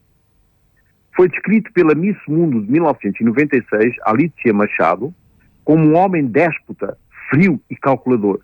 Foi 1.15 1.29
descrito 1.29 1.71
pela 1.71 1.95
Miss 1.95 2.17
Mundo 2.27 2.61
de 2.61 2.71
1996, 2.71 3.95
Alicia 4.05 4.53
Machado, 4.53 5.13
como 5.63 5.85
um 5.85 5.95
homem 5.95 6.25
déspota, 6.25 6.97
frio 7.29 7.61
e 7.69 7.75
calculador. 7.75 8.41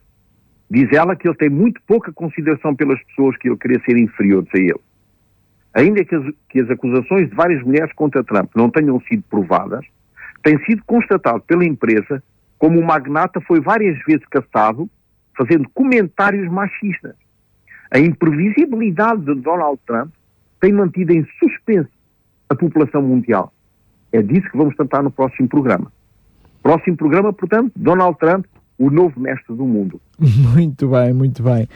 Diz 0.72 0.90
ela 0.94 1.18
que 1.18 1.28
ele 1.28 1.36
tem 1.36 1.50
muito 1.50 1.82
pouca 1.86 2.14
consideração 2.14 2.74
pelas 2.74 2.98
pessoas 3.04 3.36
que 3.36 3.50
ele 3.50 3.58
queria 3.58 3.82
ser 3.84 3.98
inferiores 3.98 4.48
a 4.56 4.58
ele. 4.58 4.80
Ainda 5.74 6.06
que 6.06 6.16
as, 6.16 6.24
que 6.50 6.62
as 6.62 6.70
acusações 6.70 7.30
de 7.30 7.36
várias 7.36 7.62
mulheres 7.62 7.92
contra 7.94 8.24
Trump 8.24 8.50
não 8.56 8.70
tenham 8.70 8.98
sido 9.02 9.22
provadas, 9.30 9.86
tem 10.42 10.58
sido 10.64 10.82
constatado 10.86 11.42
pela 11.42 11.66
empresa 11.66 12.24
como 12.58 12.80
o 12.80 12.86
magnata 12.86 13.42
foi 13.42 13.60
várias 13.60 14.00
vezes 14.06 14.26
caçado 14.28 14.90
fazendo 15.38 15.68
comentários 15.74 16.50
machistas. 16.50 17.16
A 17.92 18.00
imprevisibilidade 18.00 19.26
de 19.26 19.36
Donald 19.42 19.78
Trump 19.86 20.14
tem 20.62 20.72
mantido 20.72 21.12
em 21.12 21.28
suspenso 21.38 21.90
a 22.48 22.56
população 22.56 23.02
mundial. 23.02 23.52
É 24.14 24.22
disso 24.22 24.50
que 24.50 24.58
vamos 24.58 24.74
tratar 24.78 25.04
no 25.04 25.12
próximo 25.12 25.50
programa. 25.50 25.92
Próximo 26.64 26.96
programa, 26.96 27.34
portanto, 27.34 27.74
Donald 27.76 28.18
Trump, 28.20 28.46
o 28.82 28.90
novo 28.90 29.20
mestre 29.20 29.56
do 29.56 29.66
mundo. 29.66 30.02
Muito 30.20 30.90
bem, 30.90 31.14
muito 31.14 31.44
bem. 31.44 31.68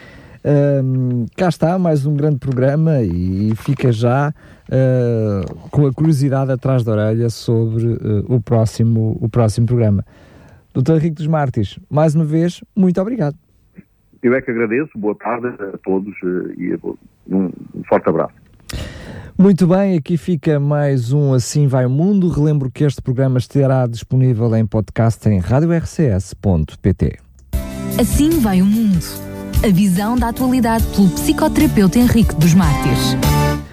Um, 0.44 1.26
cá 1.36 1.48
está 1.48 1.78
mais 1.78 2.06
um 2.06 2.14
grande 2.14 2.38
programa 2.38 3.02
e 3.02 3.52
fica 3.56 3.90
já 3.90 4.30
uh, 4.30 5.68
com 5.70 5.86
a 5.86 5.92
curiosidade 5.92 6.52
atrás 6.52 6.84
da 6.84 6.92
orelha 6.92 7.28
sobre 7.30 7.84
uh, 7.86 8.24
o, 8.28 8.40
próximo, 8.40 9.16
o 9.20 9.28
próximo 9.28 9.66
programa. 9.66 10.04
Doutor 10.72 10.96
Henrique 10.96 11.16
dos 11.16 11.26
Martins, 11.26 11.78
mais 11.90 12.14
uma 12.14 12.24
vez, 12.24 12.62
muito 12.76 13.00
obrigado. 13.00 13.36
Eu 14.22 14.34
é 14.34 14.40
que 14.40 14.50
agradeço, 14.50 14.90
boa 14.96 15.16
tarde 15.16 15.48
a 15.48 15.78
todos 15.78 16.14
uh, 16.22 16.52
e 16.56 16.78
um 17.28 17.50
forte 17.88 18.08
abraço. 18.08 18.34
Muito 19.38 19.66
bem, 19.66 19.96
aqui 19.96 20.16
fica 20.16 20.58
mais 20.58 21.12
um 21.12 21.34
Assim 21.34 21.66
Vai 21.66 21.84
o 21.84 21.90
Mundo. 21.90 22.30
Relembro 22.30 22.70
que 22.70 22.84
este 22.84 23.02
programa 23.02 23.38
estará 23.38 23.86
disponível 23.86 24.54
em 24.56 24.64
podcast 24.64 25.28
em 25.28 25.38
radiorcs.pt. 25.38 27.18
Assim 27.98 28.40
vai 28.40 28.62
o 28.62 28.66
mundo 28.66 29.26
a 29.64 29.68
visão 29.68 30.16
da 30.16 30.28
atualidade 30.28 30.84
pelo 30.94 31.08
psicoterapeuta 31.08 31.98
Henrique 31.98 32.34
dos 32.34 32.54
Mártires. 32.54 33.16